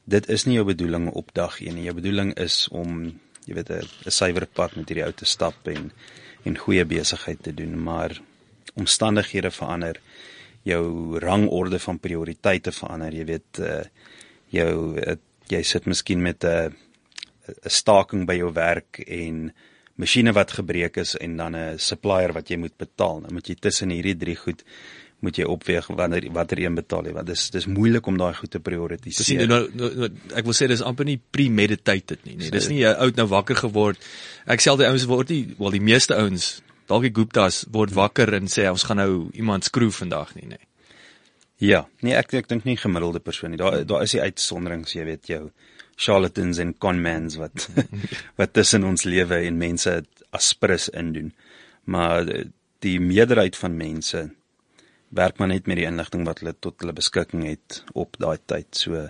[0.04, 1.86] dit is nie jou bedoeling op dag 1 nie.
[1.88, 3.06] Jou bedoeling is om
[3.44, 5.92] jy weet 'n suiwer pad met hierdie ou te stap en
[6.44, 8.20] en goeie besigheid te doen, maar
[8.74, 10.00] omstandighede verander,
[10.62, 13.80] jou rangorde van prioriteite verander, jy weet uh,
[14.48, 15.16] jou uh,
[15.48, 16.74] jy sit miskien met 'n
[17.48, 19.52] 'n staking by jou werk en
[20.00, 23.20] masjiene wat gebreek is en dan 'n supplier wat jy moet betaal.
[23.20, 24.64] Nou moet jy tussen hierdie drie goed
[25.24, 28.52] moet jy opweeg wanneer watter een betaal jy want dis dis moeilik om daai goed
[28.52, 29.24] te prioritiseer.
[29.24, 32.52] Dis nie nou, nou, nou ek wil sê dis amper nie premeditated nie, nee.
[32.54, 34.00] Dis nie jy oud nou wakker geword.
[34.50, 36.54] Ek sê al die ouens word nie, wel die meeste ouens
[36.90, 40.48] dalk die Guptas word wakker en sê ons gaan nou iemand skroe vandag nie.
[40.54, 40.64] Nee.
[41.64, 43.60] Ja, nee ek ek dink nie gemiddelde persoon nie.
[43.60, 45.44] Daar daar is die uitsonderings, jy weet jou
[45.96, 47.68] charlatans en conmans wat
[48.40, 49.96] wat tussen ons lewe en mense
[50.34, 51.32] aspris indoen.
[51.84, 52.28] Maar
[52.84, 54.26] die meerderheid van mense
[55.14, 58.70] werk maar net met die inligting wat hulle tot hulle beskikking het op daai tyd.
[58.76, 59.08] So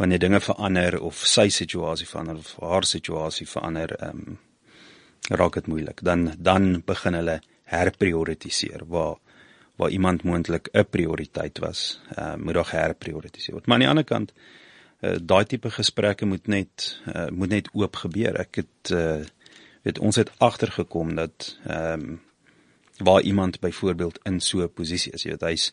[0.00, 4.40] wanneer dinge verander of sy situasie verander of haar situasie verander, ehm um,
[5.30, 6.00] raak dit moeilik.
[6.02, 9.16] Dan dan begin hulle herprioritiseer waar
[9.76, 13.66] waar iemand moontlik 'n prioriteit was, uh, moet daar herprioritiseer word.
[13.66, 14.32] Maar aan die ander kant,
[15.00, 18.36] uh, daai tipe gesprekke moet net uh, moet net oop gebeur.
[18.36, 19.24] Ek het uh,
[19.82, 22.20] weet ons het agtergekom dat ehm um,
[23.02, 25.72] waar iemand byvoorbeeld in so 'n posisie is, jy weet hy's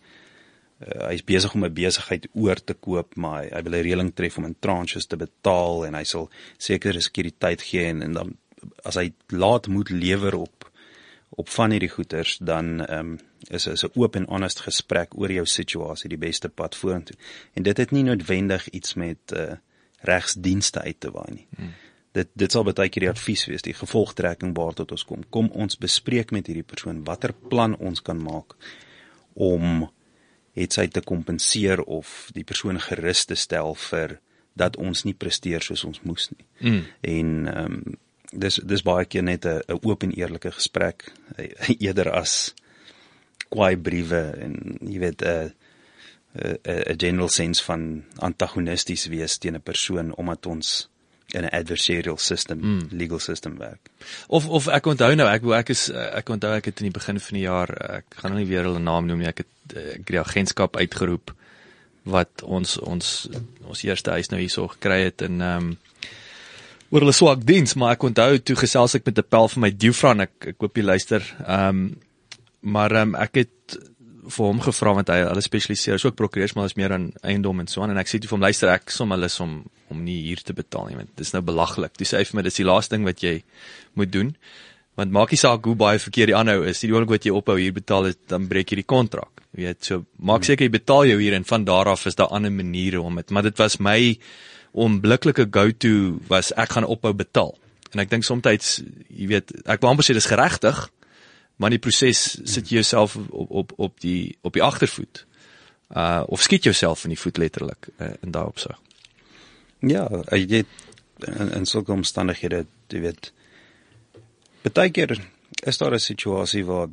[0.80, 4.12] uh, hy's besig om 'n besigheid oor te koop, maar hy, hy wil 'n reëling
[4.16, 8.38] tref om in tranches te betaal en hy sal sekere sekuriteit gee en, en dan
[8.84, 10.72] as hy laat moet lewer op
[11.30, 15.32] op van hierdie goeders dan ehm um, is is 'n oop en honest gesprek oor
[15.32, 17.16] jou situasie die beste pad vorentoe.
[17.54, 19.54] En dit het nie noodwendig iets met uh,
[20.02, 21.48] regsdienste uit te waai nie.
[21.56, 21.74] Hmm.
[22.12, 25.24] Dit dit sal baie keer die advies wees, die gevolgtrekking waar tot ons kom.
[25.30, 28.56] Kom ons bespreek met hierdie persoon watter plan ons kan maak
[29.34, 29.88] om
[30.58, 34.20] het sy te kompenseer of die persoon gerus te stel vir
[34.60, 36.46] dat ons nie presteer soos ons moes nie.
[36.60, 36.86] Mm.
[37.02, 37.98] En ehm um,
[38.30, 41.12] dis dis baie keer net 'n oop en eerlike gesprek
[41.86, 42.54] eerder as
[43.50, 45.52] kwaai briewe en jy weet 'n
[46.34, 50.89] 'n general sense van antagonisties wees teen 'n persoon omdat ons
[51.34, 52.88] in 'n adversarial system, mm.
[52.92, 53.90] legal system werk.
[54.28, 57.20] Of of ek onthou nou, ek ek is ek onthou ek het in die begin
[57.20, 57.70] van die jaar,
[58.00, 61.34] ek gaan nou nie weer hulle naam noem nie, ek het ek die agentskap uitgeroep
[62.04, 63.30] wat ons ons
[63.68, 65.78] ons eerste huis nou hierso gekry het en ehm um,
[66.90, 69.70] oor hulle swak diens, maar ek onthou toe gesels ek met 'n pel van my
[69.70, 71.22] diefran, ek ek hoop jy luister.
[71.46, 71.96] Ehm um,
[72.62, 73.78] maar ehm um, ek het
[74.28, 77.62] vir hom gevra want hy hulle spesialiseer is ook prokureurs maar is meer aan eiendom
[77.62, 80.02] en so aan en ek sê toe vir hom luister ek som hulle om om
[80.06, 81.96] nie hier te betaal nie want dit is nou belaglik.
[81.98, 83.40] Dis sê vir my dis die laaste ding wat jy
[83.98, 84.34] moet doen.
[85.00, 87.56] Want maak nie saak hoe baie verkeer die aanhou is, die oomblik wat jy ophou
[87.58, 89.46] hier betaal het, dan breek jy die kontrak.
[89.56, 92.34] Jy weet, so maak seker jy betaal jou hier en van daar af is daar
[92.36, 93.98] ander maniere om dit, maar dit was my
[94.78, 97.56] onbliklike go-to was ek gaan ophou betaal.
[97.96, 100.84] En ek dink soms jy weet, ek wou amper sê dis geregtig,
[101.60, 105.26] maar in die proses sit jy jouself op op op die op die agtervoet.
[105.92, 108.78] Uh of skiet jouself in die voet letterlik uh, in daai opsig.
[109.84, 110.72] Ja, jy weet
[111.28, 113.32] in, in sulke omstandighede, jy weet
[114.72, 115.18] baie keer
[115.68, 116.88] is daar 'n situasie waar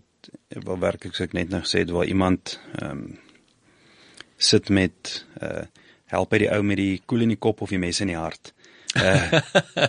[0.51, 3.19] waar werklik soos ek net nou gesê het waar iemand ehm um,
[4.37, 5.63] sit met uh
[6.07, 8.19] help by die ou met die koel in die kop of die mes in die
[8.19, 8.55] hart.
[8.95, 9.41] Uh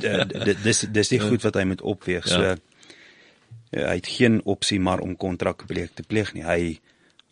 [0.67, 2.28] dis dis die goed wat hy moet opweeg.
[2.28, 2.49] So ja.
[2.49, 2.66] Ja,
[3.72, 6.43] hy het geen opsie maar om kontrakbreuk te pleeg nie.
[6.43, 6.80] Hy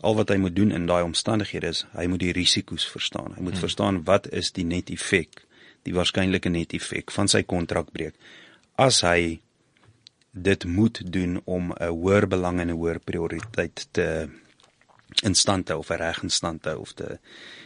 [0.05, 3.33] al wat hy moet doen in daai omstandighede is hy moet die risiko's verstaan.
[3.35, 3.65] Hy moet hmm.
[3.67, 5.45] verstaan wat is die net effek,
[5.87, 8.15] die waarskynlike net effek van sy kontrakbreuk.
[8.75, 9.39] As hy
[10.35, 14.27] dit moet doen om 'n hoër belang en 'n hoër prioriteit te
[15.23, 17.19] in stand te of reg in stand te of te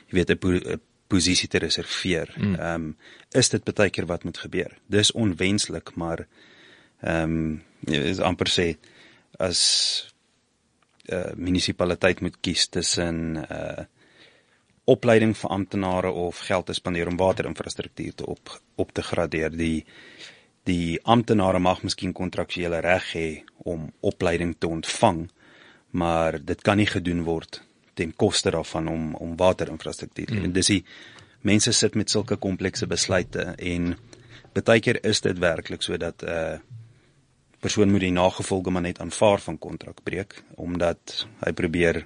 [0.07, 2.31] jy weet 'n posisie te reserveer.
[2.35, 2.55] Hmm.
[2.55, 2.97] Ehm um,
[3.31, 4.77] is dit baie keer wat moet gebeur.
[4.85, 6.27] Dis onwenslik, maar
[7.01, 8.77] ehm um, is amper sê
[9.39, 9.59] as
[11.09, 13.85] 'n uh, munisipaliteit moet kies tussen 'n uh,
[14.89, 19.85] opleiding vir amptenare of geld te spandeer om waterinfrastruktuur te op op te gradeer die
[20.63, 23.27] die amptenare mag miskien kontraktuele reg hê
[23.57, 25.29] om opleiding te ontvang
[26.01, 27.61] maar dit kan nie gedoen word
[27.93, 30.57] ten koste daarvan om om waterinfrastruktuur te hê mm.
[30.57, 30.83] dis die
[31.41, 33.95] mense sit met sulke komplekse besluite en
[34.59, 36.59] baie keer is dit werklik sodat 'n uh,
[37.59, 42.05] persoon moet die nagevolge maar net aanvaar van kontrakbreuk omdat hy probeer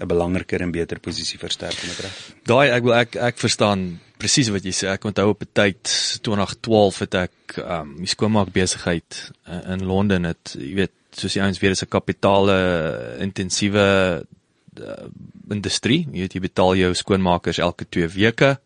[0.00, 2.16] 'n belangriker en beter posisie versterk met reg.
[2.48, 4.88] Daai ek wil ek ek verstaan presies wat jy sê.
[4.88, 5.82] Ek onthou op 'n tyd
[6.22, 11.44] 2012 het ek um die skoonmaak besigheid uh, in Londen het jy weet soos jy
[11.44, 12.56] ons weer is 'n kapitale
[13.20, 14.24] intensiewe
[14.80, 15.06] uh,
[15.50, 16.06] industrie.
[16.12, 18.58] Jy weet jy betaal jou skoonmakers elke 2 weke.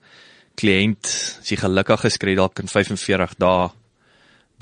[0.54, 1.04] Kliënt
[1.42, 3.70] is gelukkig geskred dalk in 45 dae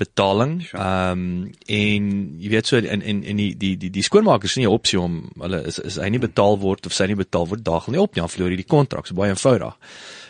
[0.03, 0.55] betaling.
[0.71, 2.09] Ehm um, en
[2.41, 5.21] jy weet so in in in die die die die skoonmakers nie 'n opsie om
[5.39, 8.15] hulle is is hy nie betaal word of sy nie betaal word daag nie op
[8.15, 9.07] nie, dan verloor jy die kontrak.
[9.07, 9.77] So baie eenvoudig.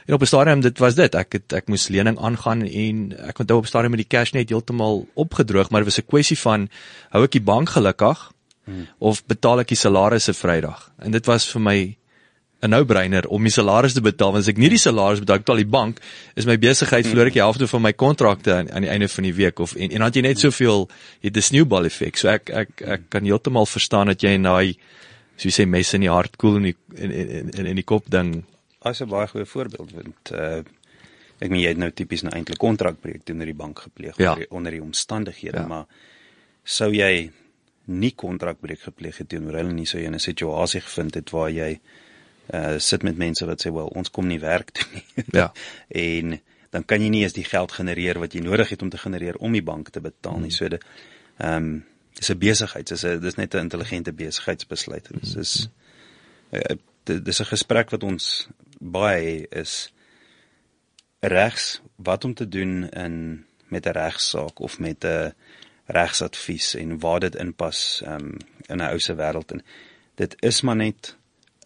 [0.05, 1.15] En op 'n stadium dit was dit.
[1.15, 4.31] Ek het ek moes lening aangaan en ek onthou op 'n stadium met die cash
[4.31, 6.69] net heeltemal opgedroog, maar dit was 'n kwessie van
[7.09, 8.31] hou ek die bank gelukkig
[8.65, 8.87] hmm.
[8.99, 10.91] of betaal ek die salarisse Vrydag.
[10.99, 11.97] En dit was vir my
[12.63, 15.59] 'n no-brainer om my salaris te betaal want as ek nie die salaris betaal betaal
[15.61, 15.99] die bank
[16.35, 19.27] is my besigheid verloor ek die helfte van my kontrakte aan, aan die einde van
[19.27, 20.87] die week of en en dan jy net soveel
[21.21, 24.77] het 'n sneeubal effek so ek ek ek kan heeltemal verstaan dat jy in daai
[25.35, 27.89] so jy sê mes in die hart koel in die in in in, in die
[27.93, 28.43] kop ding
[28.81, 30.63] as 'n baie goeie voorbeeld want uh,
[31.39, 34.31] ek meen jy het nou tipies 'n eintlik kontrakbreuk teenoor die bank gepleeg ja.
[34.31, 35.67] onder, die, onder die omstandighede ja.
[35.67, 35.85] maar
[36.63, 37.31] sou jy
[37.85, 41.51] nie kontrakbreuk gepleeg het teenoor hulle nie sou jy in 'n situasie gevind het waar
[41.51, 41.79] jy
[42.51, 45.05] uh sit met mense wat sê wel ons kom nie werk toe nie.
[45.39, 45.51] Ja.
[45.87, 46.41] en
[46.73, 49.37] dan kan jy nie eens die geld genereer wat jy nodig het om te genereer
[49.37, 50.49] om die bank te betaal nie.
[50.49, 50.57] Hmm.
[50.57, 50.85] So dit
[51.37, 55.09] ehm um, dis 'n besigheid, dis 'n dis net 'n intelligente besigheidsbesluit.
[55.21, 55.69] Dis is
[56.51, 58.47] uh, dis 'n gesprek wat ons
[58.79, 59.93] baie is
[61.19, 65.33] regs wat om te doen in met 'n regsaak of met 'n
[65.85, 68.37] regsadvies en waar dit inpas um,
[68.67, 69.63] in 'n ou se wêreld en
[70.15, 71.17] dit is maar net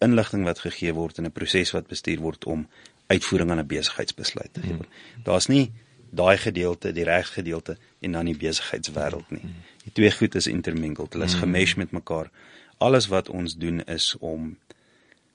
[0.04, 2.68] inligting wat gegee word in 'n proses wat bestuur word om
[3.06, 4.72] uitvoering aan 'n besigheidsbesluit te gee.
[4.72, 4.88] Hmm.
[5.24, 5.72] Daar's nie
[6.10, 9.44] daai gedeelte, die regsgedeelte en dan die besigheidswêreld nie.
[9.84, 11.12] Die twee goed is intermingled.
[11.12, 11.40] Hulle is hmm.
[11.40, 12.30] gemesh met mekaar.
[12.78, 14.56] Alles wat ons doen is om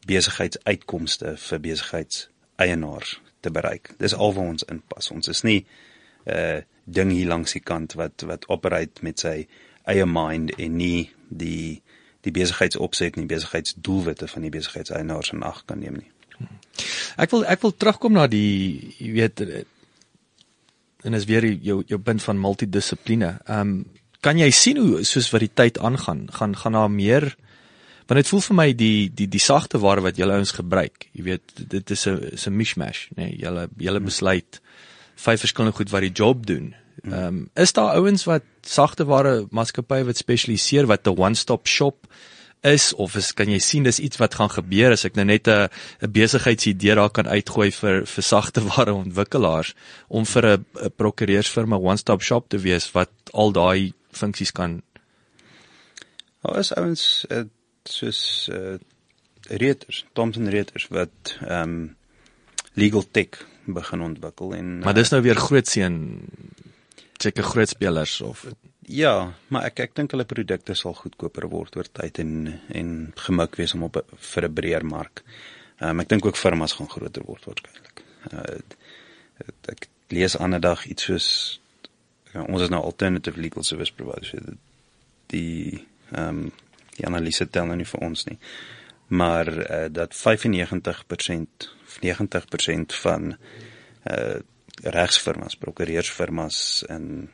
[0.06, 3.94] besigheidsuitkomste vir besigheidseienaars te bereik.
[3.98, 5.12] Dis alwaar ons inpas.
[5.12, 5.66] Ons is nie
[6.26, 9.48] 'n uh, ding hier langs die kant wat wat operate met sy
[9.84, 11.82] eie mind en nie die
[12.24, 16.10] die besigheidsopset en die besigheidsdoelwitte van die besigheidseienaars in ag kan neem nie.
[17.20, 19.44] Ek wil ek wil terugkom na die jy weet
[21.04, 23.38] en is weer jou jou punt van multidissipline.
[23.46, 23.84] Ehm um,
[24.24, 27.34] kan jy sien hoe soos wat die tyd aangaan, gaan gaan daar meer
[28.08, 31.08] want dit voel vir my die die die sagte ware wat julle ouens gebruik.
[31.12, 33.28] Jy weet dit is 'n is 'n mishmash, nê.
[33.28, 34.62] Nee, julle julle besluit
[35.16, 36.74] vyf verskillende goed wat die job doen.
[37.02, 42.08] Ehm um, is daar ouens wat sagte ware maatskappye wat spesialiseer wat 'n one-stop shop
[42.62, 42.94] is?
[42.94, 45.70] Of is kan jy sien dis iets wat gaan gebeur as ek nou net 'n
[46.02, 49.74] 'n besigheidsidee daar kan uitgooi vir vir sagte ware ontwikkelaars
[50.08, 54.82] om vir 'n 'n prokureursfirma one-stop shop te wees wat al daai funksies kan?
[56.42, 57.44] Daar is ouens uh,
[57.84, 58.78] soos uh,
[59.50, 61.96] Reuters, Thomson Reuters wat ehm um,
[62.74, 65.96] legal tech begin ontwikkel en maar dis nou weer groot seën
[67.24, 68.46] seker groot spelers of
[68.84, 72.90] Ja, maar ek ek dink hulle produkte sal goedkoper word oor tyd en en
[73.26, 75.24] gemik wees om op 'n vir 'n breër mark.
[75.80, 78.04] Ehm um, ek dink ook firmas gaan groter word waarskynlik.
[78.34, 78.60] Uh,
[79.68, 81.60] ek lees ander dag iets soos
[82.34, 84.30] ja, ons is nou alternative legal service providers.
[84.30, 84.58] so
[85.28, 86.52] Die ehm um,
[86.98, 88.38] die analise tel nou nie vir ons nie.
[89.08, 93.38] Maar uh, dat 95% of 90% van
[94.04, 94.40] uh
[94.82, 97.30] regsfirmas, prokureursfirmas in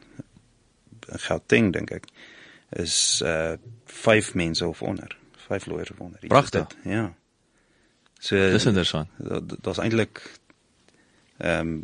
[1.10, 2.10] in Gauteng dink ek
[2.78, 3.58] is uh
[3.90, 5.16] vyf mense of onder,
[5.48, 6.20] vyf lawyers of onder.
[6.28, 6.68] Pragtig.
[6.86, 7.14] Ja.
[8.20, 9.10] So dis interessant.
[9.64, 10.22] daar's eintlik
[11.40, 11.84] ehm um,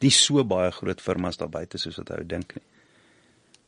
[0.00, 2.64] nie so baie groot firmas daar buite soos wat ou dink nie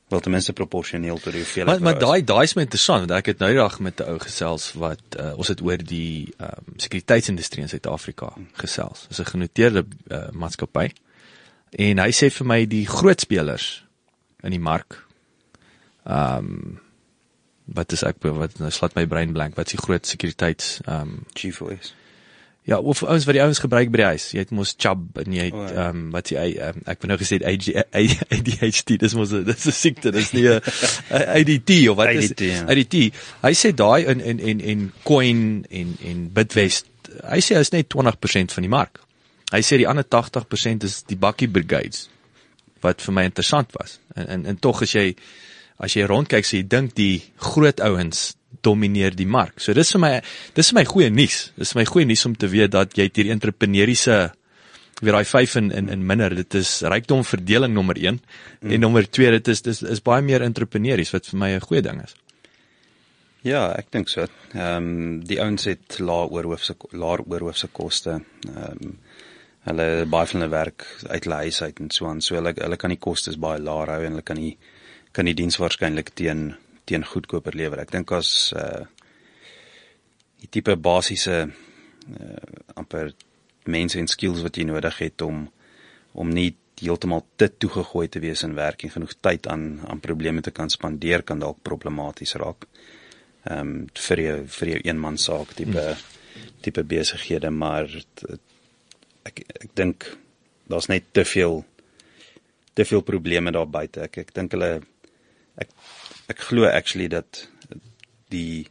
[0.09, 1.81] wel ten minste proporsioneel tot die hoeveelheid.
[1.81, 4.19] Maar maar daai daai is my interessant want ek het nou eendag met 'n ou
[4.23, 9.07] gesels wat uh, ons het oor die ehm um, sekuriteitsindustrie in Suid-Afrika gesels.
[9.09, 10.93] Dis 'n genoteerde uh, maatskappy.
[11.71, 13.85] En hy sê vir my die groot spelers
[14.43, 15.07] in die mark
[16.05, 16.81] ehm um,
[17.65, 21.01] wat is ek wat nou slat my brein blank wat is die groot sekuriteits ehm
[21.01, 21.95] um, G4S
[22.67, 24.25] Ja, of ouens wat die ouens gebruik by die huis.
[24.35, 25.85] Jy het mos Chubb en jy het O, ehm ja.
[25.93, 27.69] um, wat jy um, ek wou nou gesê AD-
[28.35, 30.59] ADHD, dis mos dis 'n siekte, dis nie 'n
[31.11, 32.65] ADT of wat is ADT, ja.
[32.67, 32.97] ADT.
[33.47, 36.91] Hy sê daai in en en en Coin en en Bitwest.
[37.23, 38.99] Hy sê is net 20% van die mark.
[39.53, 42.09] Hy sê die ander 80% is die bakkie brigades
[42.83, 44.01] wat vir my interessant was.
[44.17, 45.15] En en, en tog as jy
[45.79, 48.35] as jy rondkyk, sê jy dink die groot ouens
[48.67, 49.61] domineer die mark.
[49.63, 50.13] So dis vir my
[50.57, 51.39] dis vir my goeie nuus.
[51.57, 54.19] Dis vir my goeie nuus om te weet dat jy hierdie entrepreneuriese
[55.05, 56.35] weer daai 5 in in in minder.
[56.35, 58.71] Dit is rykdomverdeling nommer 1 mm.
[58.71, 61.83] en nommer 2 dit is dis is baie meer entrepreneurs wat vir my 'n goeie
[61.83, 62.17] ding is.
[63.47, 64.27] Ja, ek dink so.
[64.55, 68.21] Ehm um, die ouens het lae oorhoofse laer oorhoofse koste.
[68.49, 68.99] Ehm um,
[69.67, 72.21] hulle baie van hulle werk uit hulle huis uit en so aan.
[72.21, 74.57] So hulle hulle kan die kostes baie laag hou en hulle kan die
[75.13, 76.55] kan die diens waarskynlik teen
[76.87, 77.83] teen goedkoper lewer.
[77.83, 78.85] Ek dink as uh
[80.43, 83.15] die tipe basiese uh amper
[83.67, 85.47] mense en skills wat jy nodig het om
[86.17, 90.43] om nie heeltemal te toegegooi te wees in werk en genoeg tyd aan aan probleme
[90.45, 92.67] te kan spandeer kan dalk problematies raak.
[93.47, 95.87] Ehm um, vir jou vir jou eenman saak tipe
[96.63, 98.39] tipe besighede, maar t-
[99.25, 100.07] ek ek dink
[100.69, 101.65] daar's net te veel
[102.75, 104.03] te veel probleme daar buite.
[104.05, 104.83] Ek ek dink hulle
[105.57, 105.71] ek
[106.29, 107.49] ek glo actually dat
[108.29, 108.67] die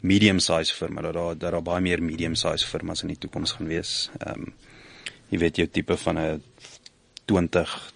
[0.00, 3.52] medium size firma dat daar dat daar baie meer medium size firmas in die toekoms
[3.56, 4.10] gaan wees.
[4.18, 4.54] Ehm um,
[5.28, 6.42] jy weet jou tipe van 'n
[7.24, 7.92] 20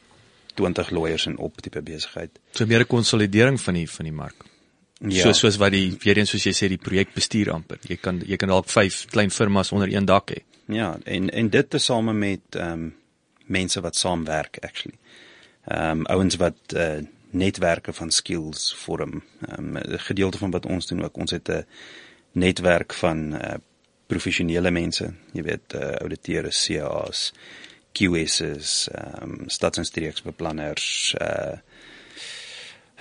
[0.55, 2.31] 20 lawyers en op tipe besigheid.
[2.53, 4.45] So meer 'n konsolidering van die van die mark.
[4.99, 5.23] Ja.
[5.23, 7.79] So soos wat die weer eens soos jy sê die projekbestuur amper.
[7.89, 10.43] Jy kan jy kan dalk 5 klein firmas onder een dak hê.
[10.67, 12.95] Ja, en en dit tesame met ehm um,
[13.47, 14.99] mense wat saamwerk actually.
[15.65, 17.01] Ehm um, ouens wat uh,
[17.31, 19.23] netwerke van skills vorm.
[19.49, 21.67] Ehm um, 'n gedeelte van wat ons doen ook, ons het 'n
[22.33, 23.55] netwerk van uh,
[24.07, 27.33] professionele mense, jy weet, uh, ouditeure, CA's,
[27.93, 31.59] QS's, ehm um, stads- en streeksbeplanners, uh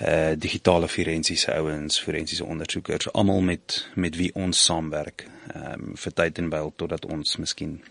[0.02, 5.28] uh digitale forensiese ouens, forensiese ondersoekers, almal met met wie ons saamwerk.
[5.54, 7.82] Ehm um, vir tyd en wyl totdat ons miskien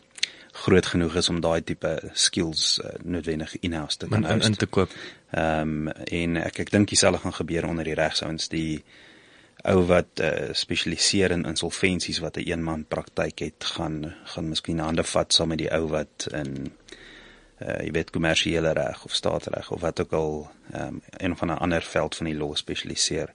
[0.64, 4.66] groot genoeg is om daai tipe skills uh, noodwendig in-house te kan in, in te
[4.66, 4.94] koop.
[5.30, 5.92] Ehm um,
[6.22, 8.82] en ek ek dink dieselfde gaan gebeur onder die regsouens die
[9.66, 14.78] ou wat uh, spesialiseer in insolventies wat 'n een eenman praktyk het gaan gaan miskien
[14.78, 16.72] hande vat saam met die ou wat in
[17.58, 21.58] uh jy weet kommersiële reg of staatsreg of wat ook al um, een van 'n
[21.58, 23.30] ander veld van die law spesialiseer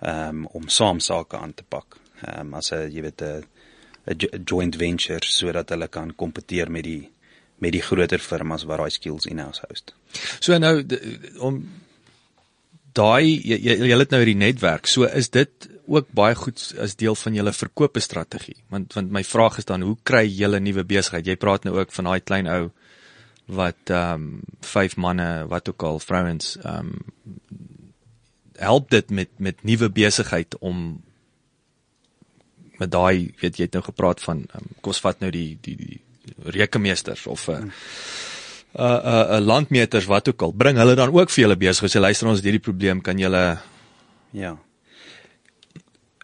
[0.00, 1.96] um, om saam sake aan te pak.
[2.22, 3.44] Ehm um, as 'n jy weet 'n
[4.08, 7.10] 'n jo- 'n joint venture sodat hulle kan kompeteer met die
[7.58, 9.94] met die groter firmas wat daai skills in-house host.
[10.40, 10.84] So nou
[11.38, 11.64] om
[12.92, 14.86] daai jy, jy jy het nou hierdie netwerk.
[14.86, 18.56] So is dit ook baie goed as deel van julle verkope strategie.
[18.68, 21.26] Want want my vraag is dan hoe kry julle nuwe besigheid?
[21.26, 22.70] Jy praat nou ook van daai klein ou
[23.48, 26.98] wat ehm um, vyf manne, wat ook al vrouens ehm um,
[28.58, 31.02] help dit met met nuwe besigheid om
[32.78, 35.76] met daai weet jy het nou gepraat van um, kom ons vat nou die die,
[35.76, 36.00] die
[36.58, 40.52] rekenmeesters of 'n uh, 'n uh, 'n uh, landmeters wat ook al.
[40.52, 41.90] Bring hulle dan ook vir julle besig?
[41.90, 43.58] Sê luister ons hierdie probleem kan julle
[44.30, 44.56] ja.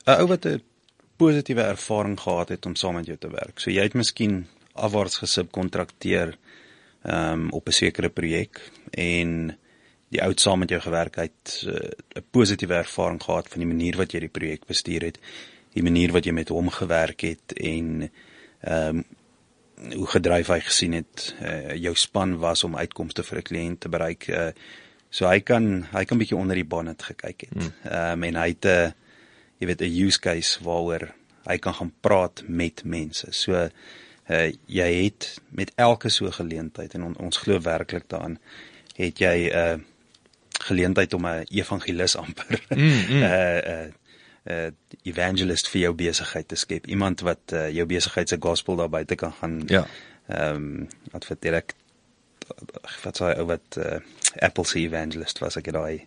[0.06, 0.62] 'n ou wat 'n
[1.16, 3.60] positiewe ervaring gehad het om saam met jou te werk.
[3.60, 6.36] So jy het miskien afwaarts gesubkontrakteer
[7.02, 9.56] um, op 'n sekere projek en
[10.08, 11.14] die oud saam met jou gewerk.
[11.16, 15.02] Het eh, 'n uh, positiewe ervaring gehad van die manier wat jy die projek bestuur
[15.02, 15.18] het
[15.74, 18.08] die manier wat jy met hom gewerk het en
[18.60, 19.04] ehm um,
[19.74, 23.88] hoe gedryf hy gesien het uh, jou span was om uitkomste vir 'n kliënt te
[23.90, 24.52] bereik uh,
[25.10, 27.72] so hy kan hy kan bietjie onder die bonnet gekyk het hmm.
[27.82, 28.90] ehm um, en hy het 'n uh,
[29.58, 31.08] jy weet 'n use case waaroor
[31.44, 37.02] hy kan gaan praat met mense so uh, jy het met elke so geleentheid en
[37.02, 38.38] on, ons glo werklik daaraan
[38.96, 39.78] het jy 'n uh,
[40.64, 43.22] geleentheid om 'n evangelis amper mm, mm.
[43.22, 43.92] uh, uh,
[44.50, 44.70] uh,
[45.02, 49.14] evangelist vir jou besigheid te skep iemand wat uh, jou besigheid se gospel daar buite
[49.14, 49.86] kan gaan ja
[50.28, 51.74] ehm um, vir direk
[53.04, 53.98] wat sê ou wat uh,
[54.40, 56.06] Apple se evangelist was ek daai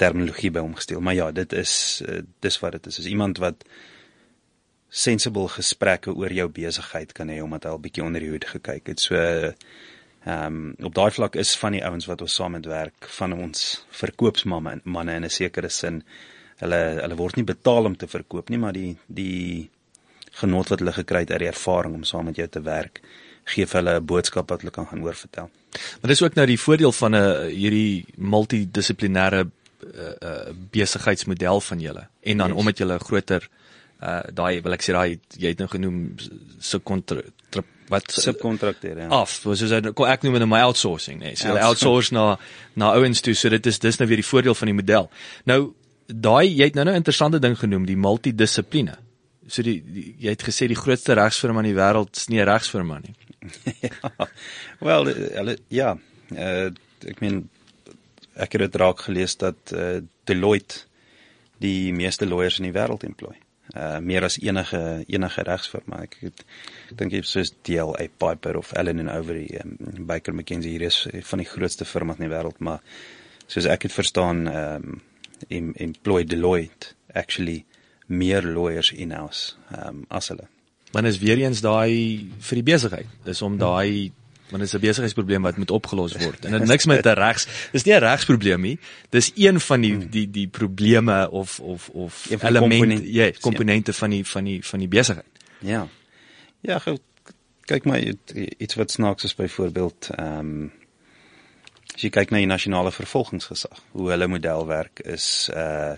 [0.00, 3.38] terminologie by hom gesteel maar ja dit is uh, dis wat dit is is iemand
[3.38, 3.68] wat
[4.94, 8.92] sensible gesprekke oor jou besigheid kan hê omdat hy al bietjie onder die hoed gekyk
[8.92, 9.02] het.
[9.02, 9.54] So ehm
[10.24, 13.64] um, op daai vlak is van die ouens wat ons saam met werk van ons
[13.92, 16.02] verkoopsmanne manne in 'n sekere sin.
[16.64, 19.70] Hulle hulle word nie betaal om te verkoop nie, maar die die
[20.40, 23.02] genot wat hulle gekry het uit die ervaring om saam met jou te werk
[23.52, 25.50] gee vir hulle 'n boodskap wat hulle kan gaan oorvertel.
[26.00, 32.08] Maar dis ook nou die voordeel van 'n hierdie multidissiplinêre uh, uh, besigheidsmodel van julle
[32.20, 32.56] en dan yes.
[32.58, 33.48] om met julle groter
[34.02, 35.98] uh daai wil ek sê daai jy het nou genoem
[36.58, 39.08] subkontrak wat subkontrakteer ja.
[39.08, 42.38] af soos ek noem dit my outsourcing nee so outsource na
[42.74, 45.10] na ouens toe so dit is dis nou weer die voordeel van die model
[45.44, 45.60] nou
[46.06, 48.96] daai jy het nou nou interessante ding genoem die multidissipline.
[49.46, 52.48] So die, die jy het gesê die grootste regsfirma in die wêreld is nie 'n
[52.48, 53.14] regsfirma nie.
[53.84, 54.28] Ja.
[54.80, 55.98] Wel hulle ja
[56.32, 56.70] uh,
[57.04, 57.48] ek meen
[58.34, 60.86] ek het dit raak gelees dat uh, Deloitte
[61.60, 63.36] die meeste lawyers in die wêreld employ
[63.74, 66.02] uh meer as enige enige regsfirma.
[66.04, 66.44] Ek het,
[66.96, 71.38] dink jy soos DLA Piper of Allen and Overy, um, Baker McKenzie hier is van
[71.42, 72.80] die grootste firmas in die wêreld, maar
[73.46, 75.02] soos ek het verstaan um
[75.48, 77.64] em, employ Deloitte actually
[78.06, 79.56] meer lawyers in-house
[79.86, 80.48] um as hulle.
[80.92, 83.06] Want is weer eens daai vir die besigheid.
[83.24, 84.12] Dis om daai
[84.50, 86.44] want dit is 'n besigheidsprobleem wat moet opgelos word.
[86.44, 88.78] En dit niks met 'n regs, dis nie 'n regsprobleem nie.
[89.10, 90.10] Dis een van die hmm.
[90.10, 94.88] die die probleme of of of elemente, ja, komponente van die van die van die
[94.88, 95.32] besigheid.
[95.58, 95.88] Ja.
[96.60, 96.80] Ja,
[97.60, 98.00] kyk maar
[98.58, 100.72] iets wat snaaks is byvoorbeeld ehm um,
[101.94, 105.94] as jy kyk na die nasionale vervolgingsgesag, hoe hulle model werk is uh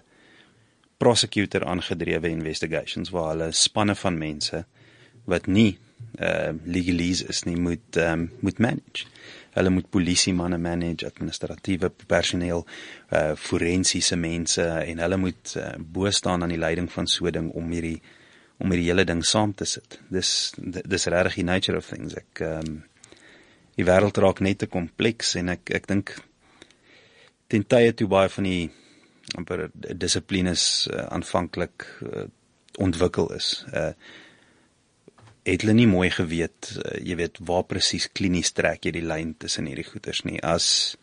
[0.97, 4.63] prosecutor aangedrewe investigations waar hulle spanne van mense
[5.29, 5.75] wat nie
[6.21, 9.05] uh legalese is nie moet um, moet manage.
[9.57, 12.65] Hulle moet polisie manne manage, administratiewe personeel,
[13.13, 17.51] uh forensiese mense en hulle moet uh, bo staan aan die leiding van so ding
[17.53, 18.01] om hierdie
[18.57, 19.99] om hierdie hele ding saam te sit.
[20.09, 22.17] Dis dis regtig die nature of things.
[22.17, 22.79] Ek um
[23.77, 26.15] die wêreld raak net te kompleks en ek ek dink
[27.53, 28.63] ten tye toe baie van die
[29.37, 32.29] amper dissiplines uh, aanvanklik uh,
[32.83, 33.59] ontwikkel is.
[33.73, 33.93] Uh
[35.47, 39.37] het hulle nie mooi geweet, uh, jy weet, waar presies klinies trek jy die lyn
[39.39, 40.41] tussen hierdie goeters nie.
[40.43, 40.97] As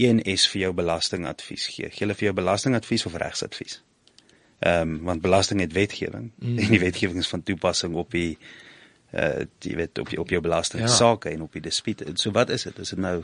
[0.00, 3.82] ENS vir jou belastingadvies gee, gee hulle vir jou belastingadvies of regsadvies?
[4.64, 6.56] Ehm um, want belasting het wetgewing mm.
[6.64, 8.63] en die wetgewing is van toepassing op die uh
[9.14, 10.90] jy weet op op jou belasting ja.
[10.90, 12.06] sake en op die dispute.
[12.18, 12.78] So wat is dit?
[12.78, 13.22] Is dit nou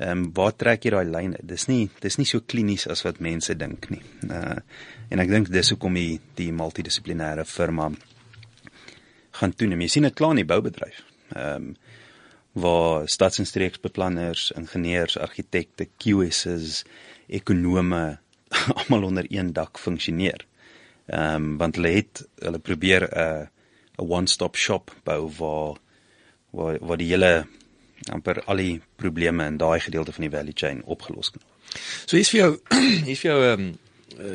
[0.00, 1.34] ehm um, waar trek jy daai lyn?
[1.44, 4.02] Dis nie dis nie so klinies as wat mense dink nie.
[4.30, 4.56] Uh
[5.10, 7.90] en ek dink dis hoekom die die multidissiplinêre firma
[9.40, 9.82] gaan toeneem.
[9.84, 11.04] Jy sien dit klaar in die boubedryf.
[11.34, 11.76] Ehm um,
[12.52, 16.80] waar stads- en streeksbeplanners, ingenieurs, argitekte, QS's,
[17.28, 18.18] ekonome
[18.80, 20.46] almal onder een dak funksioneer.
[21.06, 23.46] Ehm um, want hulle het hulle probeer 'n uh,
[24.00, 25.78] 'n one-stop shop bou waar
[26.50, 27.46] waar waar die hele
[28.08, 31.80] amper al die probleme in daai gedeelte van die value chain opgelos kan word.
[32.06, 32.52] So hier's vir jou
[33.08, 33.78] hier's vir jou 'n um,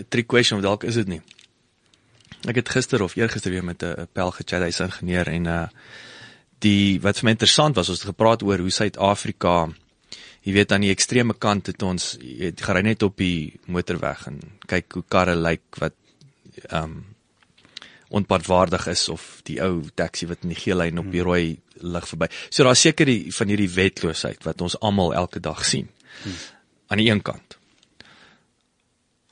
[0.10, 1.22] trick question of dalk is dit nie.
[2.48, 5.68] Ek het gister of eergister weer met 'n pel gechat, hy's ingenieur en uh
[6.60, 9.74] die wat vir my interessant was, ons het gepraat oor hoe Suid-Afrika
[10.46, 14.40] jy weet aan die ekstreme kant het ons het gery net op die motorweg en
[14.70, 15.94] kyk hoe karre lyk wat
[16.72, 17.15] um
[18.10, 22.08] onpadwaardig is of die ou taxi wat in die geel lyn op die rooi lig
[22.08, 22.30] verby.
[22.50, 25.90] So daar's seker die van hierdie wetloosheid wat ons almal elke dag sien.
[26.24, 26.42] Hmm.
[26.94, 27.58] Aan die een kant.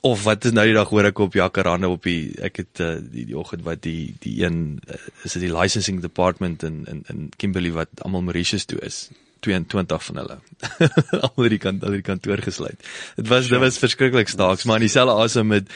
[0.04, 2.96] Of wat is nou die dag hoor ek op Jacaranda op die ek het uh,
[3.00, 7.04] die die oggend wat die die een uh, is dit die licensing department in in
[7.08, 9.06] in Kimberley wat almal Mauritius toe is.
[9.44, 10.38] 22 van hulle.
[11.26, 12.80] Almal die kant, al die kantoor gesluit.
[13.18, 15.70] Dit was dit was verskriklik staaks, maar in dieselfde asem met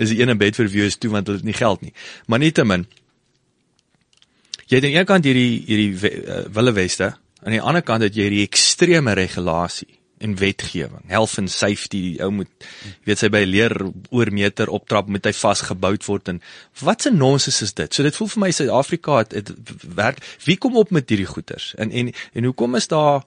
[0.00, 1.94] is die ene bed vir views toe want hulle het nie geld nie.
[2.26, 2.86] Maar nietemin
[4.64, 7.12] jy het aan die een kant hierdie hierdie uh, Wille Weste,
[7.44, 11.02] aan die ander kant het jy hierdie ekstreme regulasie en wetgewing.
[11.06, 12.68] Health and safety, die ou moet
[13.08, 13.74] weet sy by leer
[14.14, 16.40] oor meter optrap met hy vasgebou word en
[16.82, 17.94] wat 'n nonsens is dit.
[17.94, 19.52] So dit voel vir my Suid-Afrika het, het
[19.94, 21.74] werk wie kom op met hierdie goeters?
[21.74, 23.24] En en en hoekom is daar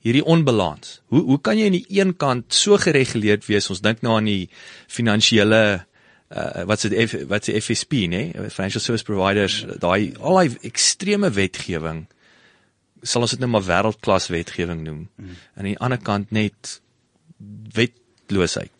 [0.00, 1.00] hierdie onbalans?
[1.06, 3.70] Hoe hoe kan jy aan die een kant so gereguleerd wees?
[3.70, 4.48] Ons dink nou aan die
[4.86, 5.84] finansiële
[6.30, 12.06] uh, wat se wat se FSP nê, financial service providers, daai al daai ekstreme wetgewing
[13.04, 15.04] sal ons dit nou maar wêreldklas wetgewing noem.
[15.20, 15.38] Mm.
[15.58, 16.78] Aan die ander kant net
[17.76, 18.72] wetloosheid.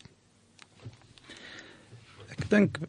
[2.35, 2.79] Ek dink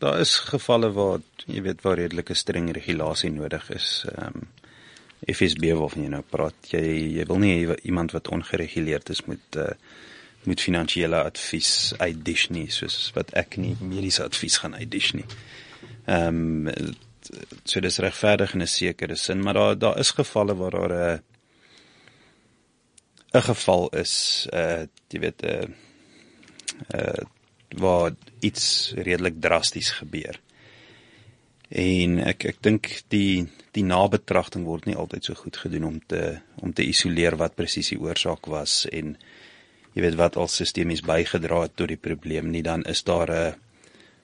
[0.00, 4.00] daar is gevalle waar jy weet waar redelike streng regulasie nodig is.
[4.14, 4.48] Ehm um,
[5.28, 6.80] FSB waarvan jy nou praat, jy
[7.18, 9.74] jy wil nie iemand wat ongereguleerd is moet uh,
[10.48, 15.26] moet finansiële advies uitdish nie soos wat ek nie mediese advies gaan uitdish nie.
[16.06, 16.96] Ehm um,
[17.64, 21.12] so dis regverdig in 'n sekere sin, maar daar daar is gevalle waar daar 'n
[21.12, 21.18] uh,
[23.32, 25.74] 'n geval is uh jy weet 'n
[26.94, 27.24] uh, uh
[27.70, 30.40] waar iets redelik drasties gebeur.
[31.68, 36.40] En ek ek dink die die nabetragting word nie altyd so goed gedoen om te
[36.58, 39.16] om te isoleer wat presies die oorsaak was en
[39.94, 43.54] jy weet wat al sistemies bygedra het tot die probleem nie dan is daar 'n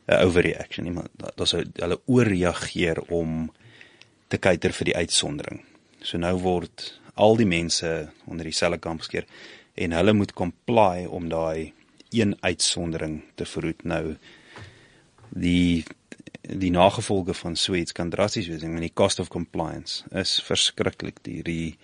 [0.07, 0.87] 'n overreaction.
[0.87, 3.53] Iemand daar's hulle ooreageer om
[4.29, 5.61] te kyker vir die uitsondering.
[6.01, 9.27] So nou word al die mense onder dieselfde kamp geskeer
[9.75, 11.73] en hulle moet comply om daai
[12.11, 13.85] een uitsondering te verhoed.
[13.85, 14.17] Nou
[15.31, 15.85] die
[16.47, 18.63] die nagevolge van Sweets kan drasties wees.
[18.63, 21.19] En die cost of compliance is verskriklik.
[21.23, 21.77] Die die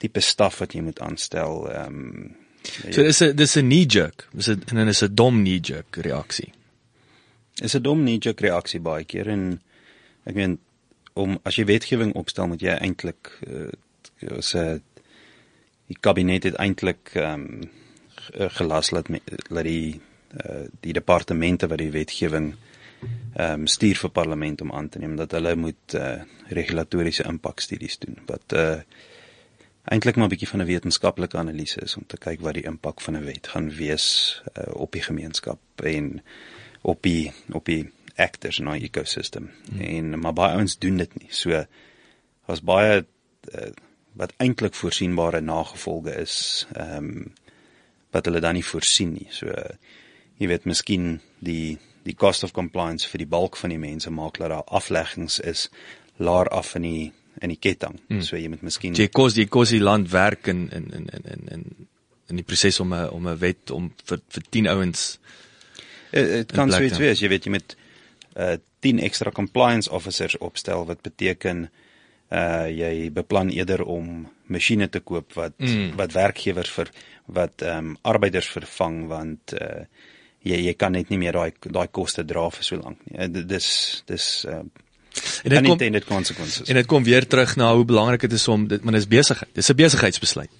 [0.00, 2.36] tipe staf wat jy moet aanstel, ehm um,
[2.68, 4.28] So dis 'n dis 'n knee jerk.
[4.32, 6.52] Dis 'n en dan is 'n dom knee jerk reaksie
[7.62, 9.60] is 'n dom knee-jerk reaksie baie keer en
[10.24, 10.58] ek meen
[11.14, 13.72] om as jy wetgewing opstel moet jy eintlik uh,
[14.40, 14.80] sê
[15.88, 17.70] die kabinet het eintlik ehm um,
[18.28, 19.08] gelas laat
[19.48, 20.00] laat die
[20.44, 22.54] uh, die departemente wat die wetgewing
[23.34, 27.98] ehm um, stuur vir parlement om aan te neem dat hulle moet uh, regulatoriese impakstudies
[27.98, 28.80] doen wat uh,
[29.84, 33.00] eintlik maar 'n bietjie van 'n wetenskaplike analise is om te kyk wat die impak
[33.00, 36.22] van 'n wet gaan wees uh, op die gemeenskap en
[36.82, 39.50] op die op die actors in our ecosystem.
[39.70, 39.80] Hmm.
[39.80, 41.28] En maar baie ouens doen dit nie.
[41.30, 41.64] So
[42.46, 43.04] was baie
[43.54, 43.70] uh,
[44.18, 47.28] wat eintlik voorsienbare nagevolge is, ehm um,
[48.10, 49.26] wat hulle dan nie voorsien nie.
[49.30, 49.74] So uh,
[50.40, 54.38] jy weet miskien die die cost of compliance vir die bulk van die mense maak
[54.40, 55.66] dat daar afleggings is
[56.16, 57.98] laer af in die in die ketting.
[58.08, 58.22] Hmm.
[58.24, 61.44] So jy moet miskien jy kos die kos die land werk in in in in
[61.54, 61.66] in
[62.28, 65.18] in die proses om 'n om 'n wet om vir vir 10 ouens
[66.10, 67.76] Dit eh, kan so iets wees, jy weet jy met
[68.38, 71.64] uh 10 ekstra compliance officers opstel wat beteken
[72.30, 75.96] uh jy beplan eerder om masjiene te koop wat mm.
[75.98, 76.92] wat werkgewers vir
[77.26, 79.82] wat ehm um, arbeiders vervang want uh
[80.46, 83.18] jy jy kan net nie meer daai daai koste dra vir so lank nie.
[83.18, 83.68] Uh, dis
[84.06, 84.62] dis uh
[85.42, 86.68] en dit kom dit consequences.
[86.68, 89.50] En dit kom weer terug na hoe belangrik dit is om dit maar dis besigheid.
[89.54, 90.50] Dis 'n besigheidsbesluit.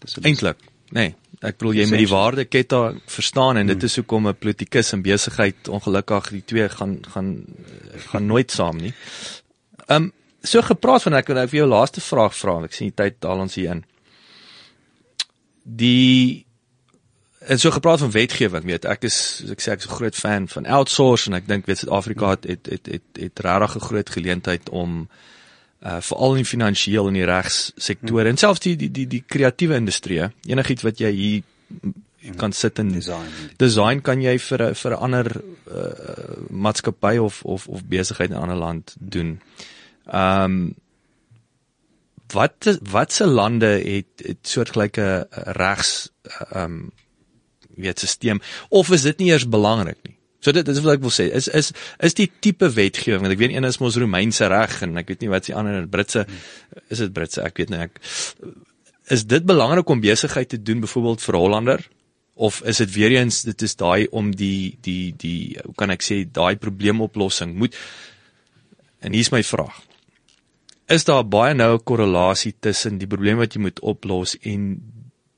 [0.00, 0.58] Dis eintlik,
[0.90, 1.12] nê.
[1.12, 1.14] Nee.
[1.40, 2.78] Ek bedoel jy met die waardekette
[3.08, 3.88] verstaan en dit hmm.
[3.88, 7.44] is hoekom 'n politikus en besigheid ongelukkig die twee gaan gaan
[8.12, 8.92] gaan nooit saam nie.
[9.86, 10.12] Ehm um,
[10.42, 12.64] so gepraat van ek wil nou vir jou laaste vraag vra.
[12.64, 13.84] Ek sien die tyd daal ons hier in.
[15.64, 16.46] Die
[17.40, 20.66] en so gepraat van wetgewing, weet ek is ek sê ek's 'n groot fan van
[20.66, 24.68] outsource en ek dink weet Suid-Afrika het het het het, het regtig 'n groot geleentheid
[24.68, 25.30] om uh
[25.80, 28.32] veral in finansiëel en die regssektor hmm.
[28.32, 32.92] en selfs die die die die kreatiewe industrie enigiets wat jy hier kan sit in
[32.92, 38.36] design design kan jy vir vir 'n ander uh maatskappy of of of besigheid in
[38.36, 39.40] 'n ander land doen.
[40.06, 40.74] Ehm um,
[42.32, 45.26] wat wat se lande het het soortgelyke
[45.56, 46.10] regs
[46.50, 46.90] ehm um,
[47.76, 50.19] weet stelsel of is dit nie eers belangrik nie?
[50.40, 51.28] So dit dis wat ek wil sê.
[51.36, 54.96] Is is is die tipe wetgewing want ek weet een is mos Romeinse reg en
[54.96, 56.26] ek weet nie wat se ander Britse
[56.88, 57.44] is dit Britse?
[57.44, 58.00] Ek weet nie ek
[59.10, 61.88] is dit belangrik om besigheid te doen byvoorbeeld vir Hollander?
[62.34, 66.02] Of is dit weer eens dit is daai om die die die hoe kan ek
[66.06, 67.76] sê daai probleemoplossing moet
[69.00, 69.80] En hier's my vraag.
[70.86, 74.82] Is daar baie nou 'n korrelasie tussen die probleem wat jy moet oplos en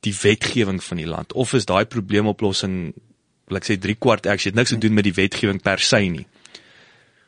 [0.01, 1.33] die wetgewing van die land?
[1.33, 2.95] Of is daai probleemoplossing
[3.53, 6.01] wil ek sê 3 kwart ek het niks te doen met die wetgewing per se
[6.09, 6.25] nie.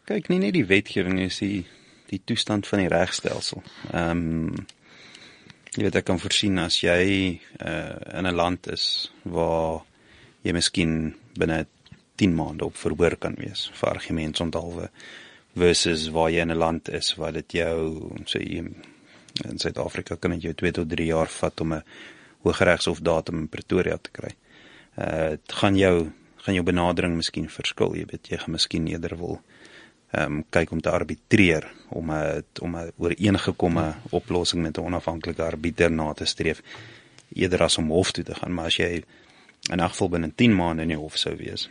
[0.08, 1.66] Kyk, nie net die wetgewing is die
[2.08, 3.62] die toestand van die regstelsel.
[3.92, 4.64] Ehm um,
[5.74, 7.00] jy weet ek kan voorsien as jy
[7.58, 9.82] uh, in 'n land is waar
[10.46, 11.64] jy miskien binne
[12.16, 14.86] 10 maande op verhoor kan wees vir argumentsonthaalwe
[15.58, 20.46] versus waar jy in 'n land is waar dit jou sê in Suid-Afrika kan dit
[20.46, 21.82] jou 2 tot 3 jaar vat om 'n
[22.44, 24.30] Hooggeregshof datum in Pretoria te kry.
[24.96, 26.10] Uh gaan jou
[26.44, 29.40] gaan jou benadering miskien verskil, jy weet jy gaan miskien eerder wil
[30.14, 35.42] ehm um, kyk om te arbitreer om 'n om 'n ooreengekomme oplossing met 'n onafhanklike
[35.42, 36.62] arbiter na te streef
[37.34, 39.02] eerder as om hof toe te gaan, maar as jy
[39.70, 41.68] in 'n geval binne 10 maande in die hof sou wees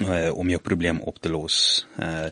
[0.00, 2.30] uh, om jou probleem op te los uh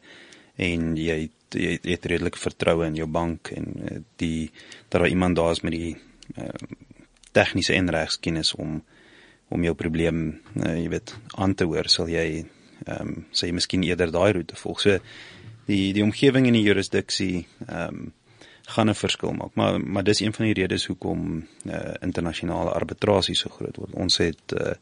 [0.57, 4.51] en jy jy, jy het redelik vertroue in jou bank en uh, die
[4.89, 5.97] dat daar iemand daar is met die
[6.37, 6.49] uh,
[7.33, 8.83] tegniese en regskennis om
[9.53, 10.25] om jou probleem
[10.57, 12.27] uh, jy weet aan te hoor sal jy
[12.87, 14.81] ehm um, sê jy miskien eerder daai roete volg.
[14.83, 14.99] So
[15.69, 18.13] die die omgewing en die jurisdiksie ehm um,
[18.73, 19.55] gaan 'n verskil maak.
[19.55, 23.95] Maar maar dis een van die redes hoekom uh, internasionale arbitrasie so groot word.
[23.95, 24.75] Ons het uh,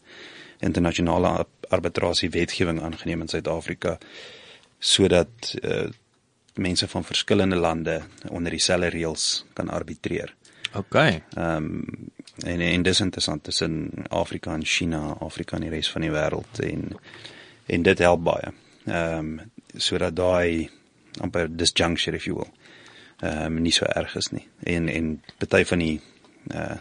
[0.61, 3.99] internasionale arbitrasie wetgewing aangeneem in Suid-Afrika
[4.79, 5.89] sodat uh,
[6.55, 10.35] mense van verskillende lande onder dieselfde reëls kan arbitreer.
[10.75, 10.95] OK.
[10.95, 12.11] Ehm um,
[12.45, 16.61] en en dis interessant tussen Afrika en China, Afrika en die res van die wêreld
[16.65, 16.91] en
[17.67, 18.53] en dit help baie.
[18.87, 20.71] Ehm um, sodat daai
[21.21, 22.53] amper disjuncture if you will.
[23.21, 24.47] Ehm um, nie so erg is nie.
[24.63, 26.01] En en party van die
[26.55, 26.79] uh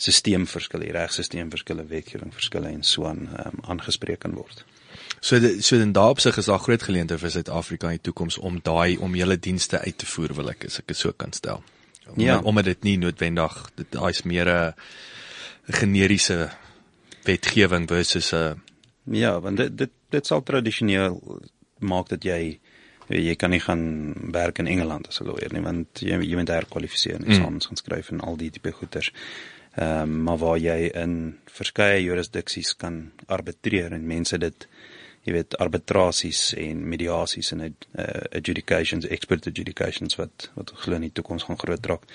[0.00, 4.64] stelselsverskille, die regstelsel verskille, wetgewing verskille en so aan um, aangespreek kan word.
[5.20, 8.38] So de, so in daardie opsig is daar groot geleenthede vir Suid-Afrika in die toekoms
[8.38, 11.32] om daai om julle dienste uit te voer wil ek as ek dit so kan
[11.36, 11.60] stel.
[12.08, 12.40] Om, Ja.
[12.40, 14.74] omdat dit nie noodwendig dit daai's meer 'n
[15.72, 16.50] generiese
[17.24, 18.60] wetgewing versus 'n
[19.04, 21.20] Ja, want dit dit dit sal tradisioneel
[21.78, 22.58] maak dat jy
[23.08, 26.48] jy kan nie gaan werk in Engeland as 'n lawyer nie want jy jy moet
[26.48, 29.12] herkwalifiseer en eksamens gaan skryf en al die tipe goeters.
[29.76, 34.68] Ehm um, maar waar jy in verskeie jurisdiksies kan arbitreer en mense dit
[35.26, 37.72] jy weet arbitrasies en mediasies en uh,
[38.36, 42.08] adjudications expert adjudications wat wat glo in die toekoms gaan groot raak.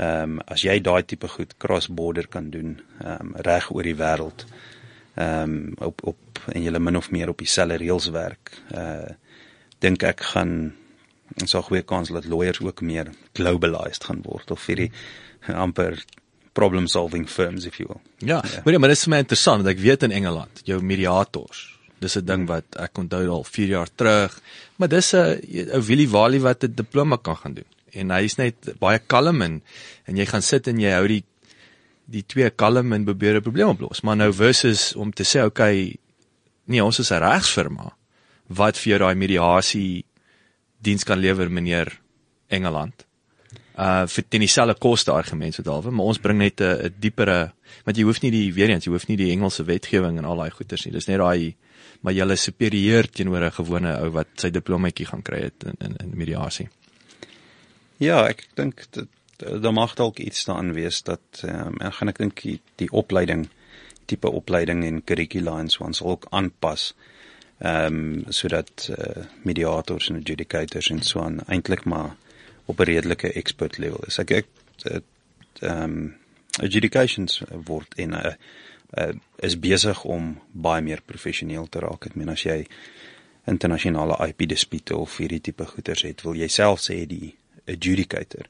[0.00, 3.86] Ehm um, as jy daai tipe goed cross border kan doen ehm um, reg oor
[3.86, 4.46] die wêreld
[5.14, 8.54] ehm um, op op en julle min of meer op dieselfde reëls werk.
[8.74, 9.10] Uh
[9.80, 10.74] dink ek gaan
[11.40, 14.90] ons sal goeie kans dat lawyers ook meer globalized gaan word of vir die
[15.48, 15.96] amper
[16.52, 18.00] problem solving firms if you will.
[18.18, 18.60] Ja, ja.
[18.64, 21.79] maar, ja, maar dit is vir my interessant want ek weet in Engeland jou mediators.
[22.00, 24.40] Dis 'n ding wat ek onthou al 4 jaar terug,
[24.76, 25.40] maar dis 'n
[25.76, 27.70] 'n Willie Wally wat 'n diploma kan gaan doen.
[27.92, 29.62] En hy is net baie kalm en
[30.06, 31.24] en jy gaan sit en jy hou die
[32.10, 34.00] die twee kalm en probeer 'n probleem oplos.
[34.00, 35.96] Maar nou versus om te sê okay,
[36.64, 37.96] nee, ons is 'n regsfirma
[38.48, 40.04] wat vir jou daai mediasie
[40.82, 42.00] diens kan lewer meneer
[42.48, 43.06] Engeland.
[43.78, 47.52] Uh vir teen dieselfde koste argument so dalwe, maar ons bring net 'n diepere
[47.84, 50.36] want jy hoef nie die weer eens, jy hoef nie die Engelse wetgewing en al
[50.36, 50.92] daai goeters nie.
[50.92, 51.54] Dis net daai
[52.00, 55.76] maar jy is superieur teenoor 'n gewone ou wat sy diplomaatjie gaan kry het in
[55.78, 56.68] in, in mediasie.
[57.98, 59.08] Ja, ek dink dit
[59.40, 62.90] daar mag dalk iets daarin wees dat ehm um, en gaan ek dink die, die
[62.90, 63.48] opleiding
[64.04, 66.94] tipe opleiding en curricula en so ons ook aanpas
[67.58, 72.16] ehm um, sodat uh, mediators en adjudicators en so aan eintlik maar
[72.64, 74.18] op 'n redelike expert level is.
[74.18, 74.46] Ek ek
[75.60, 76.14] ehm um,
[76.60, 78.34] adjudications word en uh,
[78.96, 82.06] uh, is besig om baie meer professioneel te raak.
[82.06, 82.66] Ek meen as jy
[83.50, 87.34] internasionale IP dispute of hierdie tipe goeters het, wil jy self sê die
[87.66, 88.48] adjudicator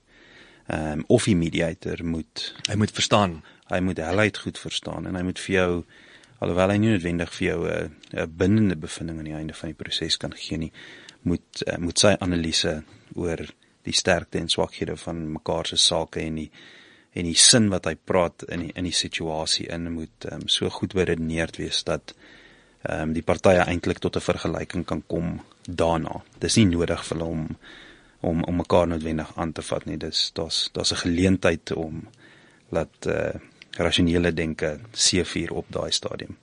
[0.70, 3.42] ehm um, of die mediator moet Hy moet verstaan.
[3.70, 5.84] hy moet helheid goed verstaan en hy moet vir jou
[6.40, 9.78] alhoewel hy nie noodwendig vir jou 'n 'n bindende bevinding aan die einde van die
[9.82, 10.72] proses kan gee nie,
[11.22, 12.82] moet uh, moet sy analise
[13.14, 13.46] oor
[13.82, 16.50] die sterkte en swakhede van mekaar se sake en die
[17.12, 20.70] en die sin wat hy praat in die, in die situasie in moet um, so
[20.70, 22.14] goed beredeneerd wees dat
[22.80, 26.22] ehm um, die partye eintlik tot 'n vergelyking kan kom daarna.
[26.38, 27.46] Dis nie nodig vir hulle om
[28.20, 29.96] om om mekaar noodwendig aan te vat nie.
[29.96, 32.08] Dis daar's daar's 'n geleentheid om
[32.68, 33.34] laat uh,
[33.76, 36.36] rasionele denke seefuur op daai stadium.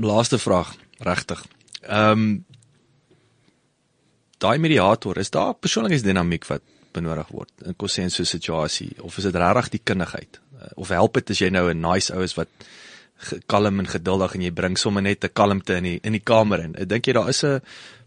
[0.00, 1.44] Laaste vraag, regtig.
[1.82, 2.44] Ehm um,
[4.38, 6.62] daai mediator, is daar persoonlikheidsdinamiek wat
[6.96, 10.40] benodig word in kos en so 'n situasie of is dit regtig die kundigheid?
[10.56, 12.48] Uh, of help dit as jy nou 'n nice ou is wat
[13.46, 16.60] kalm en geduldig en jy bring sommer net 'n kalmte in die in die kamer
[16.60, 16.74] in.
[16.76, 17.60] Ek dink jy daar is 'n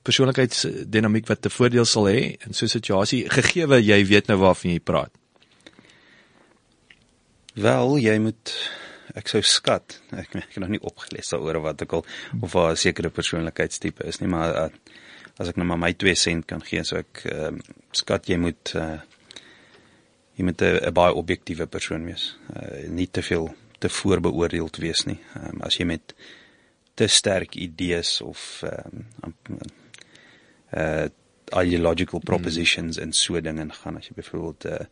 [0.04, 4.72] persoonlikheidsdinamiek wat 'n voordeel sal hê in so 'n situasie gegeewe jy weet nou waarvan
[4.72, 5.12] jy praat.
[7.56, 8.54] Wel, jy moet
[9.16, 10.00] ek sou skat.
[10.12, 12.06] Ek ek het nog nie opgelees daaroor wat ek al
[12.42, 14.70] of waar 'n sekere persoonlikheidstipe is nie, maar uh,
[15.40, 17.54] as ek nou maar my 2 sent kan gee, so ek uh,
[17.96, 19.00] skat jy moet uh,
[20.40, 22.36] jy moet 'n baie objektiewe persoon wees.
[22.56, 25.20] Uh, nie te veel te voorbeoordeeld wees nie.
[25.36, 26.14] Um, as jy met
[26.96, 29.58] te sterk idees of ehm um,
[30.76, 31.08] uh
[31.50, 33.04] ideological propositions mm.
[33.04, 34.86] en so dinge gaan as jy byvoorbeeld 'n uh,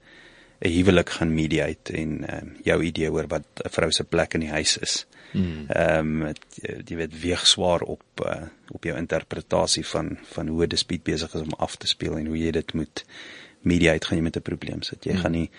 [0.60, 4.40] 'n huwelik gaan mediate en um, jou idee oor wat 'n vrou se plek in
[4.40, 5.06] die huis is.
[5.32, 5.66] Mm.
[5.68, 6.34] Ehm um,
[6.86, 11.34] jy weet weeg swaar op uh, op jou interpretasie van van hoe 'n dispuut besig
[11.34, 13.06] is om af te speel en hoe jy dit moet
[13.62, 15.04] mediate gaan jy met 'n probleem sit.
[15.04, 15.20] Jy mm.
[15.20, 15.50] gaan nie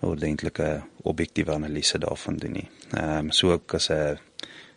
[0.00, 2.68] ordentlike objektiewe analise daarvan doen nie.
[2.90, 4.18] Ehm um, so ook as 'n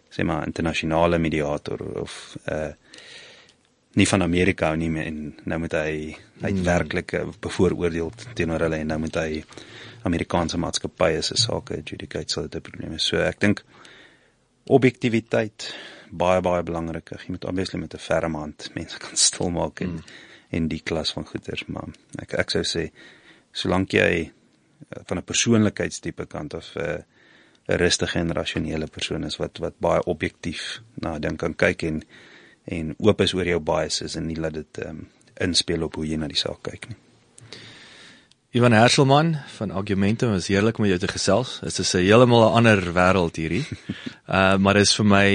[0.09, 2.73] sê maar internasionale mediator of 'n uh,
[3.97, 5.19] nie van Amerika nie meer en
[5.49, 5.91] nou moet hy
[6.43, 7.33] uitwerklik hmm.
[7.41, 9.41] bevooroordeel teenoor hulle en nou moet hy
[10.07, 13.07] Amerikaanse maatskappye se sake adjudicate sou dit 'n probleem is.
[13.09, 13.63] So ek dink
[14.69, 15.73] objektiviteit
[16.11, 17.09] baie baie belangrik.
[17.09, 20.03] Jy moet obviously met 'n ferm hand mense kan stil maak en hmm.
[20.49, 21.89] en die klas van goeders maar
[22.19, 22.91] ek ek sou sê
[23.51, 27.01] solank jy eh, van 'n persoonlikheidstipe kant of 'n uh,
[27.67, 32.03] 'n rustige en rasionele persoon is wat wat baie objektief na dink kan kyk en
[32.67, 35.05] en oop is oor jou biases en nie laat dit ehm um,
[35.37, 36.97] inspel op hoe jy na die saak kyk nie.
[38.57, 41.59] Ivan Herselman van Argumente was heerlik om jou te gesels.
[41.61, 43.65] Dit is 'n heeltemal 'n ander wêreld hierdie.
[44.27, 45.29] Uh maar dit is vir my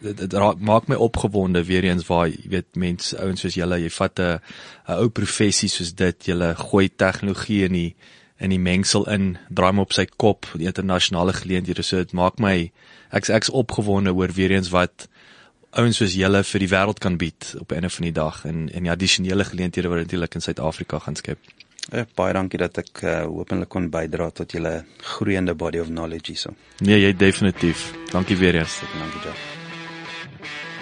[0.00, 3.90] dit, dit maak my opgewonde weer eens waar jy weet mense ouens soos julle jy
[3.90, 4.38] vat 'n
[4.88, 7.94] 'n ou professie soos dit, julle gooi tegnologie in die
[8.38, 12.38] in die mengsel in, draai hom op sy kop, die internasionale geleenthede so dit maak
[12.38, 12.72] my
[13.12, 15.08] ek's ek's opgewonde oor weer eens wat
[15.78, 18.70] ouens soos julle vir die wêreld kan bied op 'n einde van die dag en
[18.72, 21.38] en die addisionele geleenthede wat natuurlik in Suid-Afrika gaan skep.
[21.92, 26.32] Ja, baie dankie dat ek uh, hopelik kon bydra tot julle groeiende body of knowledge
[26.32, 26.54] hierso.
[26.78, 27.92] Nee, jy definitief.
[28.12, 28.80] Dankie weer eens.
[28.98, 29.34] Dankie, Joe.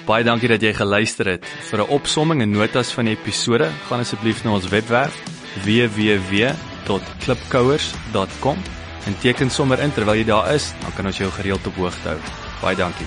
[0.07, 1.45] Baie dankie dat jy geluister het.
[1.45, 5.23] Vir 'n opsomming en notas van die episode, gaan asseblief na ons webwerf
[5.65, 8.59] www.klipkouers.com
[9.07, 12.09] en teken sommer in terwyl jy daar is, dan kan ons jou gereeld op hoogte
[12.09, 12.19] hou.
[12.61, 13.07] Baie dankie.